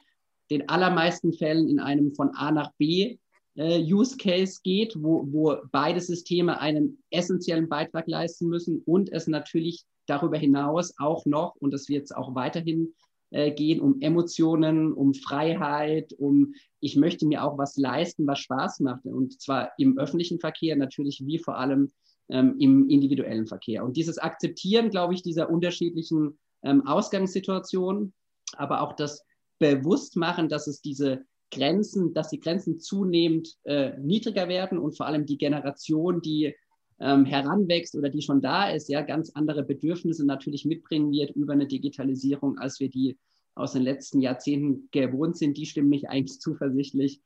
den 0.51 0.69
allermeisten 0.69 1.33
Fällen 1.33 1.69
in 1.69 1.79
einem 1.79 2.15
von 2.15 2.35
A 2.35 2.51
nach 2.51 2.73
B 2.79 3.19
äh, 3.57 3.81
Use 3.81 4.17
Case 4.17 4.61
geht, 4.63 4.95
wo, 4.99 5.27
wo 5.31 5.57
beide 5.71 6.01
Systeme 6.01 6.61
einen 6.61 7.03
essentiellen 7.11 7.69
Beitrag 7.69 8.09
leisten 8.09 8.49
müssen 8.49 8.83
und 8.85 9.11
es 9.13 9.27
natürlich 9.27 9.85
darüber 10.07 10.37
hinaus 10.37 10.95
auch 10.99 11.25
noch, 11.25 11.55
und 11.57 11.73
das 11.73 11.89
wird 11.89 12.05
es 12.05 12.13
auch 12.13 12.35
weiterhin 12.35 12.95
äh, 13.31 13.53
gehen, 13.53 13.81
um 13.81 14.01
Emotionen, 14.01 14.93
um 14.93 15.15
Freiheit, 15.15 16.13
um 16.15 16.55
ich 16.81 16.97
möchte 16.97 17.27
mir 17.27 17.45
auch 17.45 17.59
was 17.59 17.77
leisten, 17.77 18.27
was 18.27 18.41
Spaß 18.41 18.81
macht. 18.81 19.05
Und 19.05 19.41
zwar 19.41 19.73
im 19.79 19.99
öffentlichen 19.99 20.41
Verkehr 20.41 20.77
natürlich 20.77 21.25
wie 21.25 21.39
vor 21.39 21.59
allem 21.59 21.93
ähm, 22.29 22.57
im 22.59 22.89
individuellen 22.89 23.47
Verkehr. 23.47 23.85
Und 23.85 23.97
dieses 23.97 24.19
Akzeptieren, 24.19 24.91
glaube 24.91 25.15
ich, 25.15 25.23
dieser 25.23 25.51
unterschiedlichen 25.51 26.39
ähm, 26.63 26.87
Ausgangssituationen, 26.87 28.13
aber 28.57 28.81
auch 28.83 28.95
das 28.95 29.25
Bewusstmachen, 29.59 30.49
dass 30.49 30.67
es 30.67 30.81
diese 30.81 31.25
Grenzen, 31.51 32.15
dass 32.15 32.31
die 32.31 32.41
Grenzen 32.41 32.79
zunehmend 32.79 33.57
äh, 33.65 33.99
niedriger 33.99 34.49
werden 34.49 34.79
und 34.79 34.97
vor 34.97 35.07
allem 35.07 35.27
die 35.27 35.39
Generation, 35.39 36.23
die 36.23 36.55
ähm, 37.01 37.25
heranwächst 37.25 37.95
oder 37.97 38.11
die 38.11 38.23
schon 38.23 38.41
da 38.41 38.71
ist, 38.71 38.89
ja, 38.89 39.03
ganz 39.03 39.31
andere 39.35 39.63
Bedürfnisse 39.63 40.27
natürlich 40.27 40.65
mitbringen 40.65 41.11
wird 41.13 41.31
über 41.31 41.55
eine 41.55 41.67
Digitalisierung, 41.67 42.59
als 42.59 42.79
wir 42.81 42.91
die 42.91 43.19
aus 43.55 43.73
den 43.73 43.83
letzten 43.83 44.21
Jahrzehnten 44.21 44.89
gewohnt 44.91 45.37
sind, 45.37 45.57
die 45.57 45.67
stimmen 45.67 45.89
mich 45.89 46.09
eigentlich 46.09 46.41
zuversichtlich, 46.41 47.21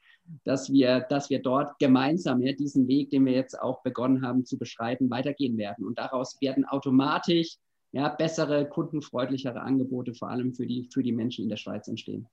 dass 0.45 0.73
wir, 0.73 1.01
dass 1.01 1.29
wir 1.29 1.43
dort 1.43 1.79
gemeinsam 1.79 2.41
ja, 2.43 2.53
diesen 2.53 2.89
Weg, 2.89 3.11
den 3.11 3.27
wir 3.27 3.33
jetzt 3.33 3.61
auch 3.61 3.83
begonnen 3.83 4.23
haben 4.27 4.45
zu 4.45 4.59
beschreiten, 4.59 5.11
weitergehen 5.11 5.59
werden. 5.59 5.85
Und 5.85 5.99
daraus 5.99 6.41
werden 6.41 6.65
automatisch 6.65 7.59
ja, 7.93 8.09
bessere, 8.09 8.69
kundenfreundlichere 8.69 9.61
Angebote 9.61 10.15
vor 10.15 10.31
allem 10.31 10.55
für 10.55 10.67
die, 10.67 10.89
für 10.93 11.03
die 11.03 11.13
Menschen 11.13 11.43
in 11.43 11.49
der 11.49 11.57
Schweiz 11.57 11.87
entstehen. 11.89 12.27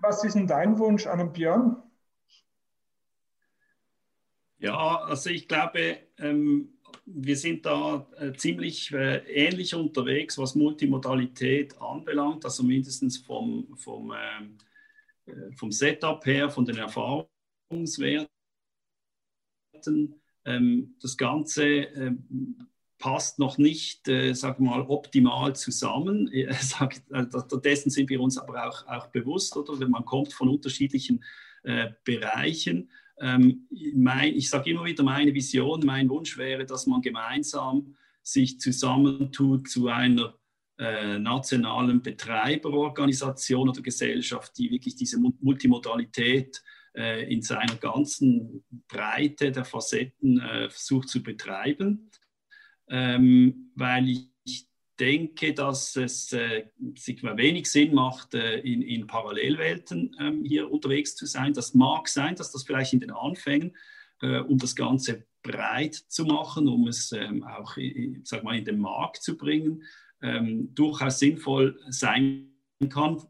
Was 0.00 0.24
ist 0.24 0.34
denn 0.34 0.46
dein 0.46 0.78
Wunsch 0.78 1.06
an 1.06 1.18
den 1.18 1.32
Björn? 1.32 1.76
Ja, 4.64 4.96
also 5.02 5.28
ich 5.28 5.46
glaube, 5.46 5.98
ähm, 6.16 6.78
wir 7.04 7.36
sind 7.36 7.66
da 7.66 8.08
äh, 8.16 8.32
ziemlich 8.32 8.90
äh, 8.92 9.18
ähnlich 9.26 9.74
unterwegs, 9.74 10.38
was 10.38 10.54
Multimodalität 10.54 11.78
anbelangt, 11.82 12.46
also 12.46 12.62
mindestens 12.62 13.18
vom, 13.18 13.76
vom, 13.76 14.14
ähm, 14.16 14.56
äh, 15.26 15.52
vom 15.52 15.70
Setup 15.70 16.24
her, 16.24 16.48
von 16.48 16.64
den 16.64 16.78
Erfahrungswerten. 16.78 18.26
Ähm, 20.46 20.96
das 20.98 21.18
Ganze 21.18 21.66
ähm, 21.66 22.66
passt 22.96 23.38
noch 23.38 23.58
nicht, 23.58 24.08
äh, 24.08 24.32
sag 24.32 24.60
mal, 24.60 24.80
optimal 24.80 25.54
zusammen. 25.54 26.30
Äh, 26.32 27.26
dessen 27.62 27.90
sind 27.90 28.08
wir 28.08 28.22
uns 28.22 28.38
aber 28.38 28.66
auch, 28.66 28.86
auch 28.86 29.08
bewusst, 29.08 29.58
oder? 29.58 29.78
Wenn 29.78 29.90
man 29.90 30.06
kommt 30.06 30.32
von 30.32 30.48
unterschiedlichen 30.48 31.22
äh, 31.64 31.90
Bereichen. 32.04 32.88
Ähm, 33.20 33.68
mein, 33.94 34.34
ich 34.34 34.50
sage 34.50 34.70
immer 34.70 34.84
wieder, 34.84 35.04
meine 35.04 35.32
Vision, 35.34 35.84
mein 35.84 36.08
Wunsch 36.08 36.36
wäre, 36.36 36.64
dass 36.64 36.86
man 36.86 37.00
gemeinsam 37.00 37.96
sich 38.22 38.58
zusammentut 38.58 39.68
zu 39.68 39.88
einer 39.88 40.34
äh, 40.78 41.18
nationalen 41.18 42.02
Betreiberorganisation 42.02 43.68
oder 43.68 43.82
Gesellschaft, 43.82 44.58
die 44.58 44.70
wirklich 44.70 44.96
diese 44.96 45.20
Multimodalität 45.20 46.62
äh, 46.96 47.32
in 47.32 47.42
seiner 47.42 47.76
ganzen 47.76 48.64
Breite 48.88 49.52
der 49.52 49.64
Facetten 49.64 50.40
äh, 50.40 50.68
versucht 50.70 51.08
zu 51.08 51.22
betreiben. 51.22 52.10
Ähm, 52.88 53.70
weil 53.76 54.08
ich 54.08 54.33
denke, 54.98 55.54
dass 55.54 55.96
es 55.96 56.32
äh, 56.32 56.64
wenig 56.76 57.70
Sinn 57.70 57.94
macht, 57.94 58.34
äh, 58.34 58.58
in, 58.60 58.82
in, 58.82 59.06
Parallelwelten 59.06 60.16
ähm, 60.20 60.44
hier 60.44 60.70
unterwegs 60.70 61.16
zu 61.16 61.26
sein. 61.26 61.52
Das 61.52 61.74
mag 61.74 62.08
sein, 62.08 62.36
dass 62.36 62.52
das 62.52 62.62
vielleicht 62.62 62.92
in 62.92 63.00
den 63.00 63.10
Anfängen, 63.10 63.76
äh, 64.22 64.38
um 64.38 64.58
das 64.58 64.76
Ganze 64.76 65.26
breit 65.42 65.94
zu 65.94 66.24
machen, 66.24 66.68
um 66.68 66.88
es 66.88 67.12
ähm, 67.12 67.44
auch 67.44 67.76
sag 68.22 68.44
mal, 68.44 68.56
in 68.56 68.64
den 68.64 68.78
Markt 68.78 69.22
zu 69.22 69.36
bringen, 69.36 69.82
ähm, 70.22 70.74
durchaus 70.74 71.18
sinnvoll 71.18 71.78
sein 71.88 72.50
kann, 72.88 73.22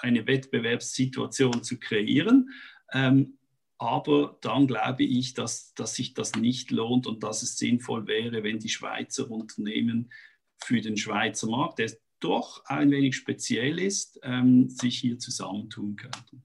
eine 0.00 0.26
Wettbewerbssituation 0.26 1.62
zu 1.62 1.78
kreieren. 1.78 2.50
Ähm, 2.92 3.38
aber 3.78 4.38
dann 4.42 4.66
glaube 4.66 5.04
ich, 5.04 5.32
dass, 5.32 5.72
dass 5.74 5.94
sich 5.94 6.12
das 6.12 6.34
nicht 6.34 6.70
lohnt 6.70 7.06
und 7.06 7.22
dass 7.22 7.42
es 7.42 7.56
sinnvoll 7.56 8.06
wäre, 8.06 8.42
wenn 8.42 8.58
die 8.58 8.68
Schweizer 8.68 9.30
Unternehmen 9.30 10.10
für 10.62 10.80
den 10.80 10.96
Schweizer 10.96 11.48
Markt, 11.48 11.78
der 11.78 11.90
doch 12.20 12.64
ein 12.66 12.90
wenig 12.90 13.16
speziell 13.16 13.78
ist, 13.78 14.20
ähm, 14.22 14.68
sich 14.68 14.98
hier 14.98 15.18
zusammentun 15.18 15.96
könnten. 15.96 16.44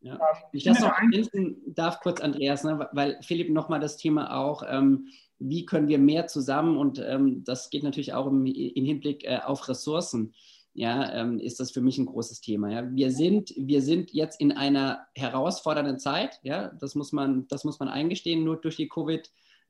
Ja. 0.00 0.18
Ich 0.52 0.64
das 0.64 0.80
noch 0.80 0.92
ergänzen 0.92 1.62
darf 1.66 2.00
kurz, 2.00 2.20
Andreas, 2.20 2.64
ne, 2.64 2.88
weil 2.92 3.18
Philipp 3.22 3.50
nochmal 3.50 3.80
das 3.80 3.96
Thema 3.96 4.36
auch, 4.36 4.62
ähm, 4.68 5.08
wie 5.38 5.64
können 5.64 5.88
wir 5.88 5.98
mehr 5.98 6.26
zusammen 6.26 6.76
und 6.76 6.98
ähm, 6.98 7.42
das 7.44 7.70
geht 7.70 7.84
natürlich 7.84 8.12
auch 8.12 8.26
im, 8.26 8.44
im 8.44 8.84
Hinblick 8.84 9.24
äh, 9.24 9.40
auf 9.44 9.68
Ressourcen 9.68 10.34
ja, 10.74 11.12
ähm, 11.12 11.38
ist 11.38 11.60
das 11.60 11.70
für 11.70 11.80
mich 11.80 11.98
ein 11.98 12.06
großes 12.06 12.40
Thema. 12.40 12.70
Ja. 12.70 12.94
Wir, 12.94 13.12
sind, 13.12 13.54
wir 13.56 13.80
sind 13.80 14.12
jetzt 14.12 14.40
in 14.40 14.52
einer 14.52 15.06
herausfordernden 15.14 16.00
Zeit, 16.00 16.40
ja, 16.42 16.68
das 16.80 16.96
muss 16.96 17.12
man, 17.12 17.46
das 17.48 17.64
muss 17.64 17.78
man 17.78 17.88
eingestehen, 17.88 18.44
nur 18.44 18.60
durch 18.60 18.76
die 18.76 18.88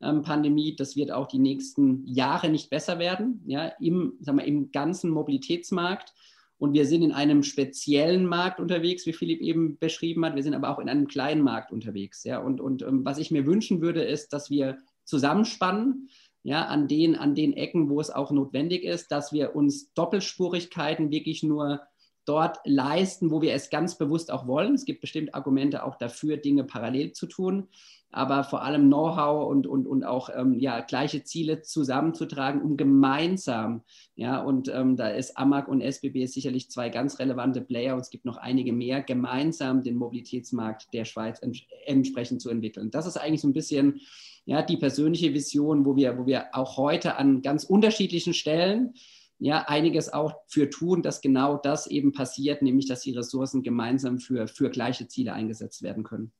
Covid-Pandemie. 0.04 0.76
Das 0.76 0.96
wird 0.96 1.10
auch 1.10 1.26
die 1.26 1.38
nächsten 1.38 2.06
Jahre 2.06 2.48
nicht 2.48 2.70
besser 2.70 2.98
werden, 2.98 3.42
ja, 3.46 3.68
im, 3.80 4.14
sagen 4.20 4.38
wir, 4.38 4.44
im 4.44 4.70
ganzen 4.70 5.10
Mobilitätsmarkt. 5.10 6.12
Und 6.56 6.72
wir 6.72 6.86
sind 6.86 7.02
in 7.02 7.12
einem 7.12 7.42
speziellen 7.42 8.26
Markt 8.26 8.60
unterwegs, 8.60 9.06
wie 9.06 9.12
Philipp 9.12 9.40
eben 9.40 9.76
beschrieben 9.78 10.24
hat. 10.24 10.36
Wir 10.36 10.42
sind 10.42 10.54
aber 10.54 10.70
auch 10.70 10.78
in 10.78 10.88
einem 10.88 11.08
kleinen 11.08 11.42
Markt 11.42 11.72
unterwegs. 11.72 12.24
Ja. 12.24 12.38
Und, 12.38 12.60
und 12.60 12.82
ähm, 12.82 13.04
was 13.04 13.18
ich 13.18 13.30
mir 13.30 13.44
wünschen 13.44 13.80
würde, 13.80 14.02
ist, 14.02 14.32
dass 14.32 14.50
wir 14.50 14.78
zusammenspannen, 15.04 16.08
ja, 16.42 16.66
an 16.66 16.88
den, 16.88 17.16
an 17.16 17.34
den 17.34 17.54
Ecken, 17.54 17.88
wo 17.88 18.00
es 18.00 18.10
auch 18.10 18.30
notwendig 18.30 18.84
ist, 18.84 19.10
dass 19.10 19.32
wir 19.32 19.56
uns 19.56 19.92
Doppelspurigkeiten 19.94 21.10
wirklich 21.10 21.42
nur 21.42 21.80
dort 22.26 22.58
leisten, 22.64 23.30
wo 23.30 23.42
wir 23.42 23.52
es 23.52 23.70
ganz 23.70 23.98
bewusst 23.98 24.30
auch 24.30 24.46
wollen. 24.46 24.74
Es 24.74 24.84
gibt 24.84 25.00
bestimmt 25.00 25.34
Argumente 25.34 25.84
auch 25.84 25.96
dafür, 25.96 26.36
Dinge 26.36 26.64
parallel 26.64 27.12
zu 27.12 27.26
tun, 27.26 27.68
aber 28.14 28.44
vor 28.44 28.62
allem 28.62 28.86
Know-how 28.86 29.50
und, 29.50 29.66
und, 29.66 29.86
und 29.86 30.04
auch 30.04 30.30
ähm, 30.34 30.58
ja, 30.60 30.80
gleiche 30.80 31.24
Ziele 31.24 31.62
zusammenzutragen, 31.62 32.62
um 32.62 32.76
gemeinsam, 32.76 33.82
ja, 34.14 34.40
und 34.40 34.68
ähm, 34.68 34.96
da 34.96 35.08
ist 35.08 35.36
AMAG 35.36 35.66
und 35.66 35.80
SBB 35.80 36.26
sicherlich 36.26 36.70
zwei 36.70 36.90
ganz 36.90 37.18
relevante 37.18 37.60
Player 37.60 37.94
und 37.94 38.00
es 38.00 38.10
gibt 38.10 38.24
noch 38.24 38.36
einige 38.36 38.72
mehr, 38.72 39.02
gemeinsam 39.02 39.82
den 39.82 39.96
Mobilitätsmarkt 39.96 40.94
der 40.94 41.04
Schweiz 41.04 41.40
ents 41.40 41.62
entsprechend 41.86 42.40
zu 42.40 42.50
entwickeln. 42.50 42.92
Das 42.92 43.06
ist 43.06 43.16
eigentlich 43.16 43.40
so 43.40 43.48
ein 43.48 43.52
bisschen 43.52 44.00
ja, 44.44 44.62
die 44.62 44.76
persönliche 44.76 45.34
Vision, 45.34 45.84
wo 45.84 45.96
wir, 45.96 46.16
wo 46.16 46.26
wir 46.26 46.54
auch 46.54 46.76
heute 46.76 47.16
an 47.16 47.42
ganz 47.42 47.64
unterschiedlichen 47.64 48.32
Stellen 48.32 48.94
ja, 49.40 49.64
einiges 49.66 50.12
auch 50.12 50.36
für 50.46 50.70
tun, 50.70 51.02
dass 51.02 51.20
genau 51.20 51.56
das 51.56 51.88
eben 51.88 52.12
passiert, 52.12 52.62
nämlich 52.62 52.86
dass 52.86 53.00
die 53.00 53.16
Ressourcen 53.16 53.64
gemeinsam 53.64 54.18
für, 54.18 54.46
für 54.46 54.70
gleiche 54.70 55.08
Ziele 55.08 55.32
eingesetzt 55.32 55.82
werden 55.82 56.04
können. 56.04 56.32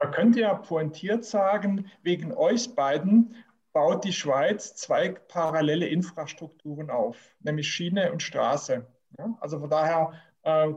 Man 0.00 0.12
könnte 0.12 0.40
ja 0.40 0.54
pointiert 0.54 1.24
sagen, 1.24 1.90
wegen 2.02 2.32
euch 2.32 2.74
beiden 2.74 3.34
baut 3.72 4.04
die 4.04 4.12
Schweiz 4.12 4.74
zwei 4.74 5.10
parallele 5.10 5.86
Infrastrukturen 5.86 6.90
auf, 6.90 7.34
nämlich 7.40 7.68
Schiene 7.68 8.12
und 8.12 8.22
Straße. 8.22 8.86
Ja, 9.18 9.36
also 9.40 9.58
von 9.58 9.70
daher 9.70 10.12
äh, 10.42 10.72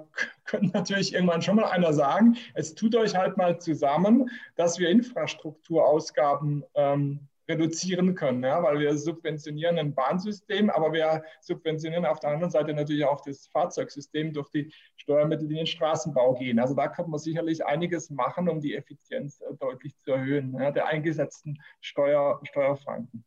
könnte 0.45 0.77
natürlich 0.77 1.13
irgendwann 1.13 1.41
schon 1.41 1.55
mal 1.55 1.69
einer 1.69 1.93
sagen, 1.93 2.38
es 2.53 2.75
tut 2.75 2.95
euch 2.95 3.15
halt 3.15 3.38
mal 3.38 3.60
zusammen, 3.60 4.29
dass 4.55 4.79
wir 4.79 4.89
Infrastrukturausgaben 4.89 6.63
ähm, 6.75 7.27
reduzieren 7.51 8.15
können, 8.15 8.43
ja, 8.43 8.61
weil 8.63 8.79
wir 8.79 8.97
subventionieren 8.97 9.77
ein 9.77 9.93
Bahnsystem, 9.93 10.69
aber 10.69 10.93
wir 10.93 11.23
subventionieren 11.41 12.05
auf 12.05 12.19
der 12.19 12.31
anderen 12.31 12.51
Seite 12.51 12.73
natürlich 12.73 13.05
auch 13.05 13.21
das 13.21 13.47
Fahrzeugsystem 13.47 14.33
durch 14.33 14.49
die 14.49 14.73
Steuermittel, 14.95 15.47
die 15.47 15.55
in 15.55 15.61
den 15.61 15.67
Straßenbau 15.67 16.33
gehen. 16.35 16.59
Also 16.59 16.73
da 16.73 16.87
kann 16.87 17.09
man 17.09 17.19
sicherlich 17.19 17.65
einiges 17.65 18.09
machen, 18.09 18.49
um 18.49 18.61
die 18.61 18.75
Effizienz 18.75 19.41
äh, 19.41 19.53
deutlich 19.59 19.97
zu 19.97 20.11
erhöhen, 20.11 20.55
ja, 20.59 20.71
der 20.71 20.87
eingesetzten 20.87 21.61
Steuer, 21.81 22.39
Steuerfranken. 22.43 23.23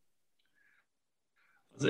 Also 1.72 1.88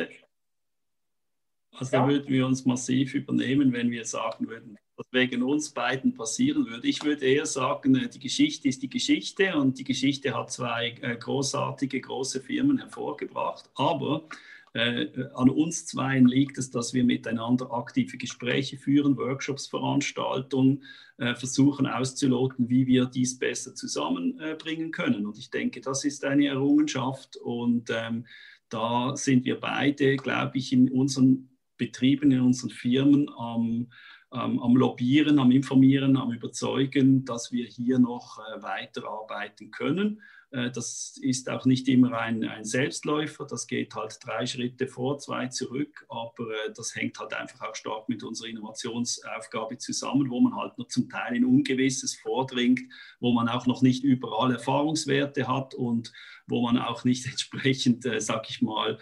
also 1.77 1.97
ja. 1.97 2.03
da 2.03 2.09
würden 2.09 2.29
wir 2.29 2.47
uns 2.47 2.65
massiv 2.65 3.15
übernehmen, 3.15 3.73
wenn 3.73 3.91
wir 3.91 4.05
sagen 4.05 4.49
würden, 4.49 4.79
was 4.97 5.07
wegen 5.11 5.43
uns 5.43 5.71
beiden 5.71 6.15
passieren 6.15 6.67
würde. 6.67 6.87
Ich 6.87 7.03
würde 7.05 7.27
eher 7.27 7.47
sagen, 7.47 7.95
äh, 7.97 8.09
die 8.09 8.21
Geschichte 8.21 8.69
ist 8.69 8.83
die 8.83 8.91
Geschichte 8.91 9.57
und 9.57 9.79
die 9.79 9.85
Geschichte 9.85 10.35
hat 10.35 10.53
zwei 10.53 10.95
äh, 11.01 11.17
großartige, 11.17 12.01
große 12.01 12.41
Firmen 12.41 12.79
hervorgebracht. 12.79 13.71
Aber 13.75 14.29
äh, 14.75 15.07
an 15.35 15.51
uns 15.51 15.87
zweien 15.87 16.27
liegt 16.27 16.59
es, 16.59 16.71
dass 16.71 16.95
wir 16.95 17.05
miteinander 17.05 17.73
aktive 17.73 18.17
Gespräche 18.19 18.77
führen, 18.77 19.17
Workshops, 19.17 19.69
Veranstaltungen, 19.69 20.83
äh, 21.19 21.35
versuchen 21.37 21.87
auszuloten, 21.87 22.69
wie 22.69 22.87
wir 22.87 23.07
dies 23.07 23.39
besser 23.39 23.75
zusammenbringen 23.75 24.91
können. 24.91 25.27
Und 25.27 25.39
ich 25.39 25.51
denke, 25.51 25.81
das 25.81 26.05
ist 26.05 26.25
eine 26.25 26.47
Errungenschaft 26.47 27.37
und 27.37 27.89
ähm, 27.91 28.27
da 28.69 29.17
sind 29.17 29.45
wir 29.45 29.61
beide, 29.61 30.17
glaube 30.17 30.59
ich, 30.59 30.73
in 30.73 30.91
unseren 30.91 31.51
Betrieben, 31.77 32.33
in 32.33 32.41
unseren 32.41 32.71
Firmen 32.71 33.29
am, 33.37 33.63
ähm, 33.63 33.93
am 34.39 34.77
Lobbyieren, 34.77 35.39
am 35.39 35.51
Informieren, 35.51 36.17
am 36.17 36.33
Überzeugen, 36.33 37.25
dass 37.25 37.53
wir 37.53 37.67
hier 37.67 37.99
noch 37.99 38.39
äh, 38.39 38.63
weiterarbeiten 38.63 39.71
können. 39.71 40.21
Äh, 40.55 40.71
das 40.71 41.17
ist 41.21 41.51
auch 41.51 41.65
nicht 41.67 41.89
immer 41.89 42.19
ein, 42.19 42.45
ein, 42.45 42.65
Selbstläufer, 42.65 43.47
das 43.47 43.67
geht 43.67 43.95
halt 43.95 44.19
drei 44.25 44.47
Schritte 44.47 44.87
vor, 44.87 45.19
zwei 45.19 45.49
zurück, 45.49 46.07
aber 46.09 46.51
äh, 46.51 46.73
das 46.75 46.95
hängt 46.95 47.19
halt 47.19 47.35
einfach 47.35 47.61
auch 47.63 47.75
stark 47.75 48.09
mit 48.09 48.23
unserer 48.23 48.49
Innovationsaufgabe 48.49 49.79
zusammen, 49.79 50.31
wo 50.31 50.41
man 50.41 50.57
halt 50.57 50.79
noch 50.79 50.89
zum 50.89 51.09
Teil 51.09 51.37
in 51.37 51.45
Ungewisses 51.45 52.15
vordringt, 52.15 52.81
wo 53.21 53.33
man 53.33 53.49
auch 53.49 53.67
noch 53.67 53.83
nicht 53.83 54.05
überall 54.05 54.53
Erfahrungswerte 54.53 55.49
hat 55.49 55.75
und 55.75 56.13
wo 56.47 56.63
man 56.63 56.79
auch 56.79 57.05
nicht 57.05 57.27
entsprechend, 57.31 58.07
äh, 58.07 58.21
sag 58.21 58.49
ich 58.49 58.63
mal, 58.63 58.99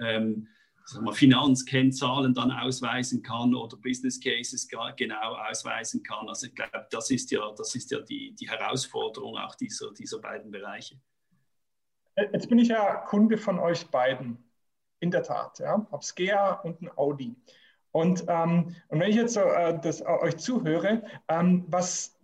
ähm, 0.00 0.48
mal, 1.00 1.12
Finanzkennzahlen 1.12 2.34
dann 2.34 2.50
ausweisen 2.50 3.22
kann 3.22 3.54
oder 3.54 3.76
Business 3.76 4.20
Cases 4.20 4.68
genau 4.68 5.34
ausweisen 5.50 6.02
kann. 6.02 6.28
Also 6.28 6.46
ich 6.46 6.54
glaube, 6.54 6.86
das 6.90 7.10
ist 7.10 7.30
ja, 7.30 7.52
das 7.56 7.74
ist 7.74 7.90
ja 7.90 8.00
die, 8.00 8.34
die 8.34 8.48
Herausforderung 8.48 9.36
auch 9.36 9.54
dieser, 9.56 9.92
dieser 9.92 10.20
beiden 10.20 10.50
Bereiche. 10.50 11.00
Jetzt 12.16 12.48
bin 12.48 12.58
ich 12.58 12.68
ja 12.68 12.96
Kunde 12.96 13.36
von 13.36 13.58
euch 13.58 13.86
beiden, 13.88 14.38
in 15.00 15.10
der 15.10 15.22
Tat. 15.22 15.58
Ja. 15.58 15.86
Habe 15.90 16.04
Skea 16.04 16.52
und 16.60 16.80
ein 16.80 16.90
Audi. 16.96 17.34
Und, 17.92 18.24
ähm, 18.28 18.74
und 18.88 19.00
wenn 19.00 19.10
ich 19.10 19.16
jetzt 19.16 19.34
so, 19.34 19.40
äh, 19.40 19.78
das, 19.80 20.00
äh, 20.00 20.04
euch 20.04 20.36
zuhöre, 20.36 21.02
ähm, 21.28 21.64
was, 21.68 22.15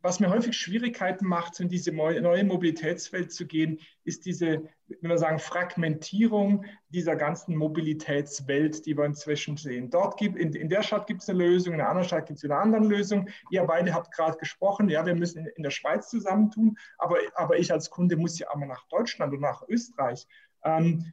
was 0.00 0.20
mir 0.20 0.30
häufig 0.30 0.56
Schwierigkeiten 0.56 1.26
macht, 1.26 1.58
in 1.58 1.68
diese 1.68 1.92
neue 1.92 2.44
Mobilitätswelt 2.44 3.32
zu 3.32 3.46
gehen, 3.46 3.80
ist 4.04 4.26
diese, 4.26 4.62
wenn 5.00 5.10
wir 5.10 5.18
sagen, 5.18 5.38
Fragmentierung 5.38 6.64
dieser 6.88 7.16
ganzen 7.16 7.56
Mobilitätswelt, 7.56 8.86
die 8.86 8.96
wir 8.96 9.04
inzwischen 9.04 9.56
sehen. 9.56 9.90
Dort 9.90 10.16
gibt, 10.16 10.36
in, 10.36 10.52
in 10.52 10.68
der 10.68 10.82
Stadt 10.82 11.06
gibt 11.08 11.22
es 11.22 11.28
eine 11.28 11.38
Lösung, 11.38 11.72
in 11.72 11.78
der 11.78 11.88
anderen 11.88 12.06
Stadt 12.06 12.26
gibt 12.26 12.38
es 12.38 12.44
eine 12.44 12.56
andere 12.56 12.84
Lösung. 12.84 13.28
Ihr 13.50 13.64
beide 13.64 13.92
habt 13.92 14.14
gerade 14.14 14.38
gesprochen, 14.38 14.88
ja, 14.88 15.04
wir 15.04 15.16
müssen 15.16 15.40
in, 15.40 15.46
in, 15.56 15.62
der 15.62 15.70
Schweiz 15.70 16.08
zusammentun, 16.08 16.78
aber, 16.98 17.16
aber 17.34 17.58
ich 17.58 17.72
als 17.72 17.90
Kunde 17.90 18.16
muss 18.16 18.38
ja 18.38 18.50
einmal 18.50 18.68
nach 18.68 18.86
Deutschland 18.88 19.32
und 19.34 19.40
nach 19.40 19.62
Österreich. 19.68 20.26
Ähm, 20.64 21.12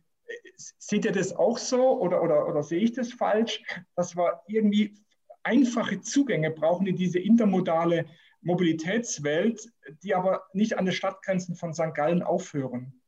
seht 0.56 1.06
ihr 1.06 1.12
das 1.12 1.36
auch 1.36 1.58
so 1.58 2.00
oder, 2.00 2.22
oder, 2.22 2.48
oder 2.48 2.64
sehe 2.64 2.80
ich 2.80 2.94
das 2.94 3.12
falsch, 3.14 3.62
dass 3.96 4.16
wir 4.16 4.42
irgendwie 4.48 4.96
einfache 5.44 6.02
Zugänge 6.02 6.52
brauchen 6.52 6.88
in 6.88 6.96
diese 6.96 7.20
intermodale 7.20 8.06
Mobilitätswelt, 8.46 9.70
die 10.04 10.14
aber 10.16 10.44
nicht 10.54 10.78
an 10.78 10.86
den 10.86 10.94
Stadtgrenzen 10.94 11.56
von 11.56 11.74
St. 11.74 11.94
Gallen 11.96 12.22
aufhören. 12.22 13.02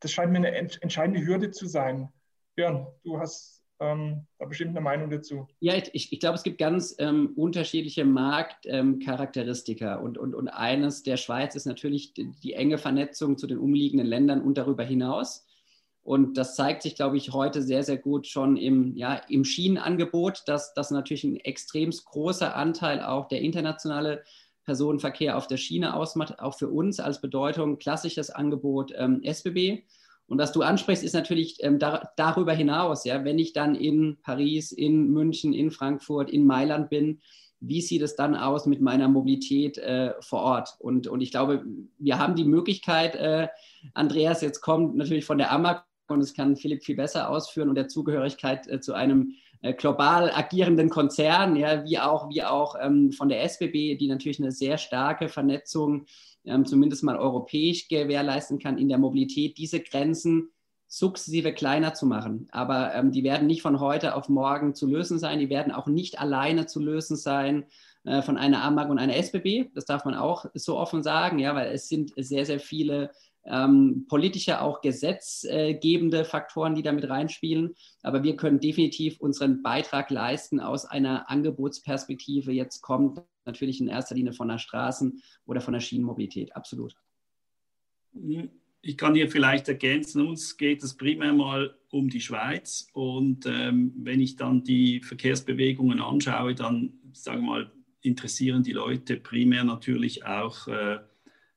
Das 0.00 0.12
scheint 0.12 0.32
mir 0.32 0.38
eine 0.38 0.54
entscheidende 0.54 1.24
Hürde 1.24 1.52
zu 1.52 1.66
sein. 1.66 2.12
Björn, 2.56 2.88
du 3.04 3.18
hast 3.20 3.62
ähm, 3.78 4.26
da 4.38 4.46
bestimmt 4.46 4.70
eine 4.70 4.80
Meinung 4.80 5.08
dazu. 5.08 5.46
Ja, 5.60 5.74
ich, 5.74 6.12
ich 6.12 6.20
glaube, 6.20 6.34
es 6.34 6.42
gibt 6.42 6.58
ganz 6.58 6.96
ähm, 6.98 7.32
unterschiedliche 7.36 8.04
Marktcharakteristika. 8.04 9.96
Ähm, 9.96 10.04
und, 10.04 10.18
und, 10.18 10.34
und 10.34 10.48
eines 10.48 11.04
der 11.04 11.16
Schweiz 11.16 11.54
ist 11.54 11.66
natürlich 11.66 12.12
die, 12.12 12.32
die 12.42 12.54
enge 12.54 12.76
Vernetzung 12.76 13.38
zu 13.38 13.46
den 13.46 13.58
umliegenden 13.58 14.08
Ländern 14.08 14.42
und 14.42 14.58
darüber 14.58 14.82
hinaus. 14.82 15.46
Und 16.02 16.36
das 16.36 16.56
zeigt 16.56 16.82
sich, 16.82 16.96
glaube 16.96 17.16
ich, 17.16 17.32
heute 17.32 17.62
sehr, 17.62 17.84
sehr 17.84 17.98
gut 17.98 18.26
schon 18.26 18.56
im, 18.56 18.96
ja, 18.96 19.14
im 19.28 19.44
Schienenangebot, 19.44 20.42
dass 20.46 20.74
das 20.74 20.90
natürlich 20.90 21.22
ein 21.22 21.36
extrem 21.36 21.90
großer 21.90 22.56
Anteil 22.56 23.02
auch 23.02 23.28
der 23.28 23.40
internationale 23.40 24.24
Personenverkehr 24.70 25.36
auf 25.36 25.48
der 25.48 25.56
Schiene 25.56 25.96
ausmacht, 25.96 26.38
auch 26.38 26.56
für 26.56 26.68
uns 26.68 27.00
als 27.00 27.20
Bedeutung 27.20 27.80
klassisches 27.80 28.30
Angebot 28.30 28.92
ähm, 28.96 29.20
SBB. 29.24 29.82
Und 30.28 30.38
was 30.38 30.52
du 30.52 30.62
ansprichst, 30.62 31.02
ist 31.02 31.12
natürlich 31.12 31.56
ähm, 31.58 31.80
da, 31.80 32.08
darüber 32.16 32.52
hinaus, 32.52 33.04
ja, 33.04 33.24
wenn 33.24 33.40
ich 33.40 33.52
dann 33.52 33.74
in 33.74 34.18
Paris, 34.22 34.70
in 34.70 35.10
München, 35.10 35.52
in 35.52 35.72
Frankfurt, 35.72 36.30
in 36.30 36.46
Mailand 36.46 36.88
bin, 36.88 37.20
wie 37.58 37.80
sieht 37.80 38.02
es 38.02 38.14
dann 38.14 38.36
aus 38.36 38.66
mit 38.66 38.80
meiner 38.80 39.08
Mobilität 39.08 39.76
äh, 39.78 40.14
vor 40.20 40.42
Ort? 40.42 40.76
Und, 40.78 41.08
und 41.08 41.20
ich 41.20 41.32
glaube, 41.32 41.64
wir 41.98 42.20
haben 42.20 42.36
die 42.36 42.44
Möglichkeit, 42.44 43.16
äh, 43.16 43.48
Andreas, 43.94 44.40
jetzt 44.40 44.60
kommt 44.60 44.94
natürlich 44.94 45.24
von 45.24 45.38
der 45.38 45.50
AMAG 45.50 45.84
und 46.06 46.20
es 46.20 46.32
kann 46.32 46.54
Philipp 46.54 46.84
viel 46.84 46.94
besser 46.94 47.28
ausführen 47.28 47.68
und 47.68 47.74
der 47.74 47.88
Zugehörigkeit 47.88 48.68
äh, 48.68 48.78
zu 48.78 48.94
einem 48.94 49.34
global 49.76 50.30
agierenden 50.30 50.88
Konzernen, 50.88 51.56
ja, 51.56 51.84
wie 51.84 51.98
auch, 51.98 52.30
wie 52.30 52.42
auch 52.42 52.76
ähm, 52.80 53.12
von 53.12 53.28
der 53.28 53.42
SBB, 53.42 53.96
die 53.96 54.08
natürlich 54.08 54.40
eine 54.40 54.52
sehr 54.52 54.78
starke 54.78 55.28
Vernetzung, 55.28 56.06
ähm, 56.44 56.64
zumindest 56.64 57.02
mal 57.02 57.18
europäisch 57.18 57.88
gewährleisten 57.88 58.58
kann 58.58 58.78
in 58.78 58.88
der 58.88 58.98
Mobilität, 58.98 59.58
diese 59.58 59.80
Grenzen 59.80 60.50
sukzessive 60.86 61.52
kleiner 61.52 61.94
zu 61.94 62.04
machen. 62.06 62.48
Aber 62.50 62.94
ähm, 62.94 63.12
die 63.12 63.22
werden 63.22 63.46
nicht 63.46 63.62
von 63.62 63.78
heute 63.78 64.16
auf 64.16 64.28
morgen 64.28 64.74
zu 64.74 64.88
lösen 64.88 65.18
sein, 65.18 65.38
die 65.38 65.50
werden 65.50 65.72
auch 65.72 65.86
nicht 65.86 66.18
alleine 66.18 66.66
zu 66.66 66.80
lösen 66.80 67.16
sein 67.16 67.66
äh, 68.04 68.22
von 68.22 68.36
einer 68.36 68.64
AMAG 68.64 68.90
und 68.90 68.98
einer 68.98 69.16
SBB. 69.16 69.70
Das 69.74 69.84
darf 69.84 70.04
man 70.04 70.14
auch 70.14 70.46
so 70.54 70.76
offen 70.76 71.02
sagen, 71.02 71.38
ja, 71.38 71.54
weil 71.54 71.72
es 71.72 71.88
sind 71.88 72.12
sehr, 72.16 72.44
sehr 72.44 72.58
viele 72.58 73.10
ähm, 73.44 74.06
politische, 74.08 74.60
auch 74.60 74.80
gesetzgebende 74.80 76.24
Faktoren, 76.24 76.74
die 76.74 76.82
damit 76.82 77.08
reinspielen. 77.08 77.74
Aber 78.02 78.22
wir 78.22 78.36
können 78.36 78.60
definitiv 78.60 79.18
unseren 79.20 79.62
Beitrag 79.62 80.10
leisten 80.10 80.60
aus 80.60 80.84
einer 80.84 81.30
Angebotsperspektive. 81.30 82.52
Jetzt 82.52 82.80
kommt 82.82 83.20
natürlich 83.44 83.80
in 83.80 83.88
erster 83.88 84.14
Linie 84.14 84.32
von 84.32 84.48
der 84.48 84.58
Straßen- 84.58 85.22
oder 85.46 85.60
von 85.60 85.72
der 85.72 85.80
Schienenmobilität. 85.80 86.54
Absolut. 86.54 86.94
Ich 88.82 88.96
kann 88.96 89.14
hier 89.14 89.30
vielleicht 89.30 89.68
ergänzen, 89.68 90.26
uns 90.26 90.56
geht 90.56 90.82
es 90.82 90.96
primär 90.96 91.32
mal 91.32 91.76
um 91.90 92.08
die 92.08 92.20
Schweiz. 92.20 92.88
Und 92.92 93.46
ähm, 93.46 93.92
wenn 93.96 94.20
ich 94.20 94.36
dann 94.36 94.64
die 94.64 95.00
Verkehrsbewegungen 95.00 96.00
anschaue, 96.00 96.54
dann, 96.54 96.94
sagen 97.12 97.42
wir 97.42 97.46
mal, 97.46 97.72
interessieren 98.02 98.62
die 98.62 98.72
Leute 98.72 99.16
primär 99.16 99.64
natürlich 99.64 100.24
auch 100.24 100.66
äh, 100.68 100.98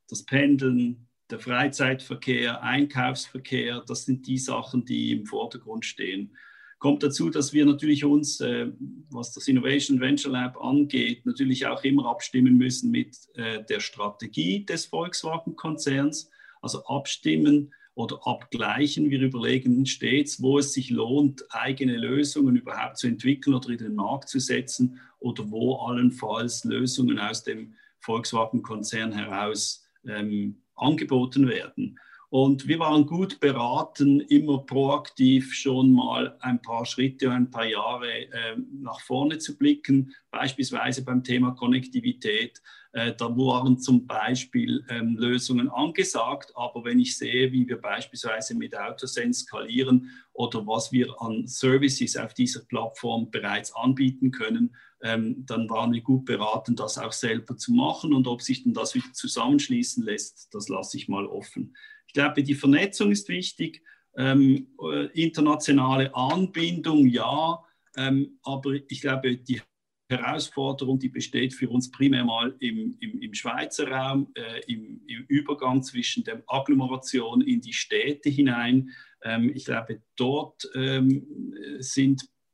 das 0.10 0.24
Pendeln, 0.26 1.08
der 1.30 1.40
Freizeitverkehr, 1.40 2.62
Einkaufsverkehr, 2.62 3.84
das 3.88 4.06
sind 4.06 4.28
die 4.28 4.38
Sachen, 4.38 4.86
die 4.86 5.12
im 5.12 5.26
Vordergrund 5.26 5.86
stehen. 5.86 6.36
Kommt 6.80 7.02
dazu, 7.02 7.30
dass 7.30 7.54
wir 7.54 7.66
natürlich 7.66 8.04
uns, 8.04 8.42
äh, 8.42 8.70
was 9.10 9.32
das 9.32 9.48
Innovation 9.48 10.02
Venture 10.02 10.34
Lab 10.34 10.62
angeht, 10.62 11.26
natürlich 11.26 11.66
auch 11.66 11.84
immer 11.86 12.08
abstimmen 12.08 12.58
müssen 12.58 12.92
mit 12.92 13.18
äh, 13.36 13.64
der 13.64 13.80
Strategie 13.80 14.66
des 14.66 14.88
Volkswagen-Konzerns, 14.88 16.30
also 16.62 16.84
abstimmen 16.86 17.74
oder 17.96 18.28
abgleichen. 18.28 19.10
Wir 19.10 19.22
überlegen 19.22 19.86
stets, 19.86 20.42
wo 20.42 20.60
es 20.60 20.74
sich 20.74 20.90
lohnt, 20.90 21.46
eigene 21.52 21.96
Lösungen 21.96 22.58
überhaupt 22.58 22.98
zu 22.98 23.08
entwickeln 23.08 23.54
oder 23.54 23.70
in 23.70 23.78
den 23.78 23.96
Markt 23.96 24.28
zu 24.28 24.40
setzen 24.40 25.00
oder 25.20 25.50
wo 25.52 25.76
allenfalls 25.78 26.66
Lösungen 26.66 27.18
aus 27.18 27.44
dem 27.44 27.76
Volkswagen-Konzern 28.00 29.14
heraus 29.14 29.86
ähm, 30.06 30.63
angeboten 30.76 31.48
werden. 31.48 32.00
Und 32.34 32.68
wir 32.68 32.80
waren 32.80 33.06
gut 33.06 33.40
beraten, 33.40 34.20
immer 34.22 34.66
proaktiv 34.66 35.54
schon 35.54 35.94
mal 35.94 36.36
ein 36.40 36.60
paar 36.64 36.84
Schritte, 36.84 37.30
ein 37.30 37.52
paar 37.52 37.68
Jahre 37.68 38.12
äh, 38.12 38.58
nach 38.82 39.02
vorne 39.02 39.38
zu 39.38 39.56
blicken, 39.56 40.16
beispielsweise 40.32 41.06
beim 41.06 41.24
Thema 41.24 41.52
Konnektivität. 41.52 42.60
Äh, 42.92 43.14
da 43.16 43.26
waren 43.38 43.78
zum 43.78 44.08
Beispiel 44.08 44.84
ähm, 44.90 45.16
Lösungen 45.16 45.70
angesagt, 45.70 46.52
aber 46.56 46.84
wenn 46.86 47.00
ich 47.00 47.16
sehe, 47.16 47.52
wie 47.52 47.68
wir 47.68 47.80
beispielsweise 47.80 48.56
mit 48.56 48.76
Autosense 48.76 49.42
skalieren 49.42 50.10
oder 50.32 50.66
was 50.66 50.92
wir 50.92 51.14
an 51.22 51.46
Services 51.46 52.18
auf 52.18 52.34
dieser 52.34 52.62
Plattform 52.62 53.30
bereits 53.30 53.76
anbieten 53.76 54.32
können, 54.32 54.76
ähm, 55.04 55.46
dann 55.46 55.70
waren 55.70 55.92
wir 55.92 56.02
gut 56.02 56.24
beraten, 56.26 56.76
das 56.76 56.98
auch 56.98 57.12
selber 57.12 57.58
zu 57.58 57.74
machen. 57.74 58.14
Und 58.14 58.26
ob 58.26 58.42
sich 58.42 58.64
denn 58.64 58.74
das 58.74 58.96
wieder 58.96 59.12
zusammenschließen 59.12 60.04
lässt, 60.04 60.54
das 60.54 60.70
lasse 60.70 60.98
ich 60.98 61.10
mal 61.10 61.26
offen. 61.26 61.76
Ich 62.08 62.14
glaube, 62.14 62.42
die 62.42 62.56
Vernetzung 62.56 63.12
ist 63.12 63.28
wichtig. 63.28 63.84
Ähm, 64.16 64.68
äh, 64.82 65.08
internationale 65.22 66.16
Anbindung, 66.16 67.08
ja. 67.08 67.62
Ähm, 67.98 68.40
aber 68.44 68.76
ich 68.88 69.02
glaube, 69.02 69.38
die 69.38 69.62
Herausforderung, 70.10 71.00
die 71.00 71.10
besteht 71.10 71.54
für 71.54 71.70
uns 71.70 71.92
primär 71.92 72.24
mal 72.24 72.56
im, 72.60 72.96
im, 73.00 73.20
im 73.20 73.34
Schweizer 73.34 73.90
Raum, 73.90 74.32
äh, 74.36 74.62
im, 74.72 75.02
im, 75.08 75.26
Übergang 75.28 75.84
zwischen 75.84 76.24
der 76.24 76.44
Agglomeration 76.48 77.42
in 77.42 77.60
die 77.60 77.74
Städte 77.74 78.30
hinein. 78.30 78.90
Ähm, 79.22 79.52
ich 79.54 79.66
glaube, 79.66 80.02
dort 80.16 80.70
ähm, 80.76 81.54